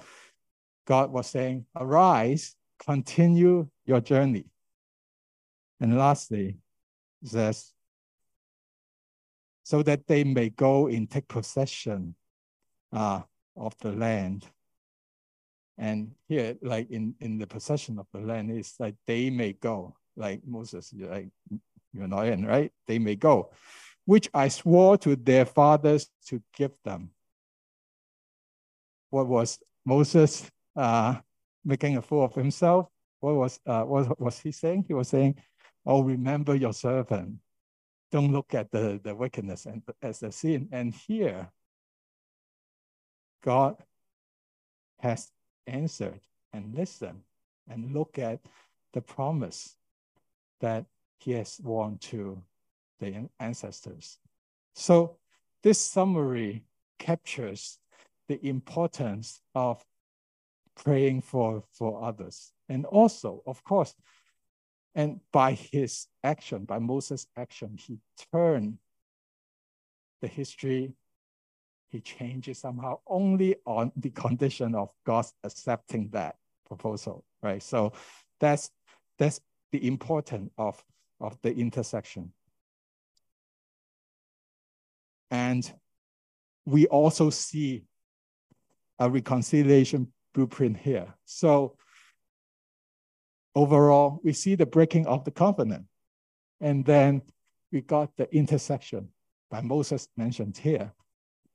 God 0.87 1.11
was 1.11 1.27
saying, 1.27 1.67
Arise, 1.77 2.55
continue 2.79 3.69
your 3.85 4.01
journey. 4.01 4.47
And 5.85 5.99
lastly, 5.99 6.57
says, 7.22 7.74
so 9.64 9.82
that 9.82 10.07
they 10.07 10.24
may 10.24 10.49
go 10.49 10.87
and 10.87 11.11
take 11.11 11.28
possession 11.28 12.14
uh, 12.91 13.20
of 13.55 13.76
the 13.82 13.93
land 13.93 14.47
and 15.76 16.12
here, 16.26 16.57
like 16.62 16.91
in, 16.91 17.14
in 17.20 17.37
the 17.37 17.47
possession 17.47 17.99
of 17.99 18.07
the 18.14 18.20
land, 18.20 18.51
is 18.51 18.72
like 18.78 18.95
they 19.07 19.28
may 19.28 19.53
go, 19.53 19.95
like 20.16 20.41
Moses, 20.47 20.95
like 20.97 21.28
you're 21.93 22.09
not 22.09 22.28
in, 22.28 22.47
right? 22.47 22.72
They 22.87 22.99
may 22.99 23.16
go. 23.16 23.51
which 24.07 24.30
I 24.32 24.49
swore 24.49 24.97
to 24.99 25.16
their 25.16 25.45
fathers 25.45 26.09
to 26.28 26.43
give 26.57 26.72
them. 26.82 27.11
What 29.11 29.26
was 29.26 29.59
Moses 29.85 30.51
uh, 30.76 31.16
making 31.62 31.99
a 31.99 32.03
fool 32.03 32.24
of 32.24 32.35
himself? 32.35 32.89
What 33.20 33.35
was 33.35 33.61
uh, 33.66 33.82
what 33.82 34.18
was 34.18 34.39
he 34.39 34.53
saying? 34.53 34.87
He 34.89 34.95
was 34.95 35.09
saying, 35.09 35.37
"Oh, 35.87 36.03
remember 36.03 36.55
your 36.55 36.72
servant. 36.72 37.41
Don't 38.11 38.32
look 38.32 38.55
at 38.55 38.70
the, 38.70 39.01
the 39.03 39.14
wickedness 39.14 39.66
and 39.66 39.82
as 40.03 40.22
a 40.22 40.32
sin." 40.32 40.68
And 40.72 40.95
here, 40.95 41.51
God 43.43 43.76
has 45.01 45.30
answered 45.66 46.20
and 46.53 46.74
listened 46.74 47.22
and 47.68 47.93
look 47.93 48.18
at 48.18 48.41
the 48.93 49.01
promise 49.01 49.76
that 50.61 50.87
He 51.18 51.32
has 51.32 51.55
sworn 51.55 51.99
to 51.99 52.43
the 53.01 53.28
ancestors. 53.41 54.18
So 54.74 55.16
this 55.62 55.80
summary 55.80 56.64
captures 56.99 57.78
the 58.28 58.45
importance 58.47 59.41
of 59.55 59.85
praying 60.74 61.22
for, 61.22 61.64
for 61.70 62.03
others. 62.03 62.53
And 62.68 62.87
also, 62.87 63.43
of 63.47 63.62
course, 63.64 63.95
and 64.95 65.21
by 65.33 65.53
his 65.53 66.07
action, 66.23 66.65
by 66.65 66.79
Moses' 66.79 67.27
action, 67.37 67.77
he 67.79 67.99
turned 68.33 68.79
the 70.21 70.29
history, 70.29 70.93
he 71.91 72.01
changes 72.01 72.59
somehow 72.59 72.99
only 73.07 73.57
on 73.67 73.93
the 73.97 74.11
condition 74.25 74.75
of 74.75 74.91
God 75.05 75.27
accepting 75.43 76.09
that 76.13 76.37
proposal, 76.67 77.25
right? 77.43 77.63
So 77.63 77.93
that's 78.41 78.71
that's 79.19 79.41
the 79.73 79.87
importance 79.87 80.51
of, 80.59 80.83
of 81.21 81.37
the 81.43 81.53
intercession. 81.55 82.33
And 85.31 85.73
we 86.65 86.87
also 86.87 87.31
see 87.31 87.85
a 88.99 89.11
reconciliation 89.11 90.13
blueprint 90.33 90.77
here. 90.77 91.13
So 91.25 91.77
overall, 93.55 94.21
we 94.23 94.33
see 94.33 94.55
the 94.55 94.67
breaking 94.67 95.07
of 95.07 95.25
the 95.25 95.31
covenant. 95.31 95.87
And 96.61 96.85
then 96.85 97.23
we 97.73 97.81
got 97.81 98.17
the 98.17 98.33
intercession 98.35 99.09
by 99.51 99.61
Moses 99.61 100.09
mentioned 100.17 100.57
here. 100.57 100.93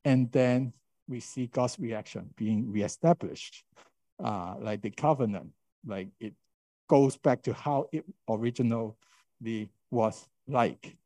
And 0.05 0.31
then 0.31 0.73
we 1.07 1.19
see 1.19 1.47
God's 1.47 1.79
reaction 1.79 2.29
being 2.37 2.71
reestablished, 2.71 3.63
uh, 4.23 4.55
like 4.59 4.81
the 4.81 4.91
covenant, 4.91 5.51
like 5.85 6.09
it 6.19 6.33
goes 6.87 7.17
back 7.17 7.41
to 7.43 7.53
how 7.53 7.87
it 7.91 8.05
originally 8.29 9.69
was 9.91 10.27
like. 10.47 10.97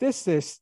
This 0.00 0.26
is 0.28 0.60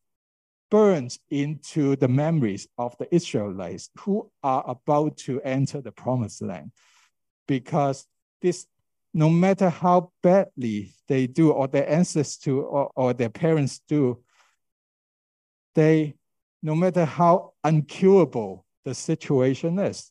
burns 0.70 1.18
into 1.30 1.97
the 1.97 2.09
memories 2.09 2.66
of 2.78 2.97
the 2.97 3.14
Israelites 3.14 3.90
who 3.99 4.30
are 4.43 4.64
about 4.66 5.18
to 5.18 5.38
enter 5.43 5.82
the 5.82 5.93
promised 5.93 6.40
land. 6.40 6.72
Because 7.47 8.07
this, 8.40 8.66
no 9.14 9.28
matter 9.28 9.68
how 9.68 10.10
badly 10.22 10.92
they 11.08 11.26
do, 11.26 11.50
or 11.50 11.68
their 11.68 11.88
ancestors 11.88 12.36
do, 12.38 12.60
or, 12.60 12.90
or 12.96 13.12
their 13.12 13.28
parents 13.28 13.80
do, 13.86 14.22
they, 15.74 16.14
no 16.62 16.74
matter 16.74 17.04
how 17.04 17.52
uncurable 17.64 18.64
the 18.84 18.94
situation 18.94 19.78
is, 19.78 20.10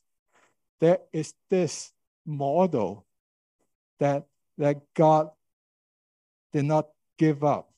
there 0.80 1.00
is 1.12 1.34
this 1.50 1.92
model 2.26 3.06
that, 4.00 4.26
that 4.58 4.78
God 4.96 5.30
did 6.54 6.66
not 6.66 6.88
give 7.18 7.44
up. 7.44 7.70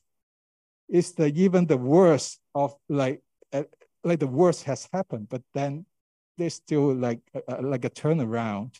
Is 0.88 1.12
the 1.12 1.26
even 1.26 1.66
the 1.66 1.78
worst 1.78 2.40
of 2.54 2.76
like 2.90 3.22
uh, 3.52 3.62
like 4.04 4.20
the 4.20 4.26
worst 4.26 4.64
has 4.64 4.86
happened, 4.92 5.28
but 5.30 5.40
then 5.54 5.86
there's 6.36 6.54
still 6.54 6.94
like 6.94 7.20
like 7.62 7.86
a 7.86 7.90
turnaround 7.90 8.78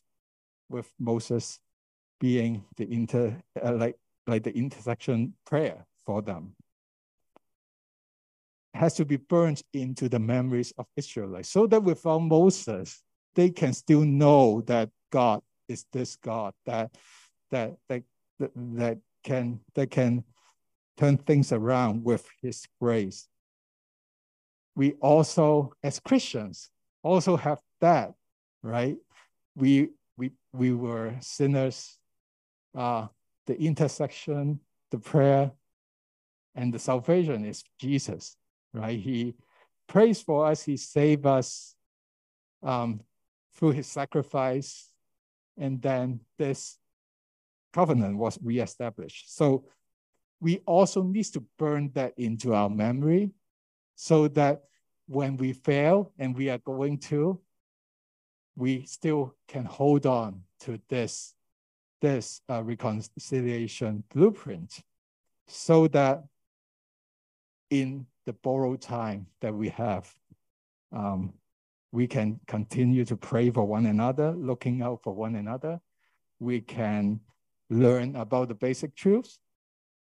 with 0.68 0.90
Moses 0.98 1.58
being 2.20 2.64
the 2.76 2.90
inter 2.92 3.36
uh, 3.62 3.72
like 3.72 3.96
like 4.26 4.42
the 4.42 4.56
intercession 4.56 5.34
prayer 5.46 5.84
for 6.06 6.22
them 6.22 6.54
it 8.72 8.78
has 8.78 8.94
to 8.94 9.04
be 9.04 9.16
burned 9.16 9.62
into 9.72 10.08
the 10.08 10.18
memories 10.18 10.72
of 10.78 10.86
Israelites 10.96 11.48
so 11.48 11.66
that 11.66 11.82
without 11.82 12.20
Moses 12.20 13.02
they 13.34 13.50
can 13.50 13.72
still 13.72 14.04
know 14.04 14.62
that 14.62 14.90
God 15.10 15.42
is 15.68 15.84
this 15.92 16.16
God 16.16 16.54
that 16.66 16.90
that 17.50 17.74
that 17.88 18.02
that, 18.38 18.98
can 19.24 19.60
that 19.74 19.90
can 19.90 20.24
turn 20.96 21.16
things 21.16 21.52
around 21.52 22.04
with 22.04 22.28
his 22.42 22.66
grace. 22.80 23.28
We 24.76 24.92
also, 25.00 25.72
as 25.82 26.00
Christians, 26.00 26.70
also 27.02 27.36
have 27.36 27.60
that, 27.80 28.14
right? 28.62 28.96
We 29.56 29.90
we 30.16 30.32
we 30.52 30.72
were 30.72 31.14
sinners. 31.20 31.98
Uh, 32.74 33.06
the 33.46 33.60
intercession, 33.60 34.60
the 34.90 34.98
prayer, 34.98 35.52
and 36.54 36.72
the 36.72 36.78
salvation 36.78 37.44
is 37.44 37.62
Jesus, 37.78 38.36
right? 38.72 38.98
He 38.98 39.34
prays 39.86 40.22
for 40.22 40.46
us, 40.46 40.62
he 40.62 40.76
saved 40.76 41.26
us 41.26 41.74
um, 42.62 43.00
through 43.54 43.72
his 43.72 43.86
sacrifice, 43.86 44.90
and 45.58 45.80
then 45.80 46.20
this 46.38 46.78
covenant 47.72 48.16
was 48.16 48.38
reestablished. 48.42 49.36
So 49.36 49.64
we 50.40 50.58
also 50.66 51.02
need 51.02 51.24
to 51.24 51.44
burn 51.58 51.90
that 51.94 52.14
into 52.16 52.54
our 52.54 52.70
memory 52.70 53.30
so 53.94 54.28
that 54.28 54.62
when 55.06 55.36
we 55.36 55.52
fail 55.52 56.12
and 56.18 56.36
we 56.36 56.50
are 56.50 56.58
going 56.58 56.98
to, 56.98 57.40
we 58.56 58.84
still 58.84 59.34
can 59.48 59.64
hold 59.64 60.06
on 60.06 60.42
to 60.60 60.80
this, 60.88 61.33
this 62.04 62.42
uh, 62.50 62.62
reconciliation 62.62 64.04
blueprint 64.12 64.82
so 65.48 65.88
that 65.88 66.22
in 67.70 68.04
the 68.26 68.32
borrowed 68.34 68.82
time 68.82 69.26
that 69.40 69.54
we 69.54 69.70
have, 69.70 70.14
um, 70.92 71.32
we 71.92 72.06
can 72.06 72.38
continue 72.46 73.06
to 73.06 73.16
pray 73.16 73.48
for 73.48 73.64
one 73.64 73.86
another, 73.86 74.32
looking 74.32 74.82
out 74.82 75.00
for 75.02 75.14
one 75.14 75.34
another. 75.36 75.80
We 76.40 76.60
can 76.60 77.20
learn 77.70 78.16
about 78.16 78.48
the 78.48 78.54
basic 78.54 78.94
truths 78.94 79.38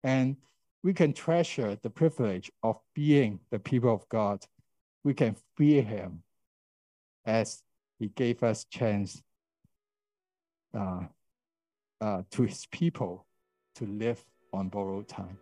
and 0.03 0.37
we 0.81 0.93
can 0.93 1.13
treasure 1.13 1.77
the 1.83 1.91
privilege 1.91 2.51
of 2.63 2.79
being 2.95 3.39
the 3.51 3.59
people 3.59 3.93
of 3.93 4.09
God. 4.09 4.43
We 5.03 5.13
can 5.13 5.35
fear 5.55 5.83
him 5.83 6.23
as 7.27 7.61
he 7.99 8.07
gave 8.07 8.41
us 8.41 8.63
chance 8.63 9.21
uh, 10.75 11.01
uh, 12.01 12.23
to 12.31 12.43
his 12.43 12.65
people 12.65 13.25
to 13.75 13.85
live 13.85 14.23
on 14.53 14.67
borrowed 14.67 15.07
time. 15.07 15.37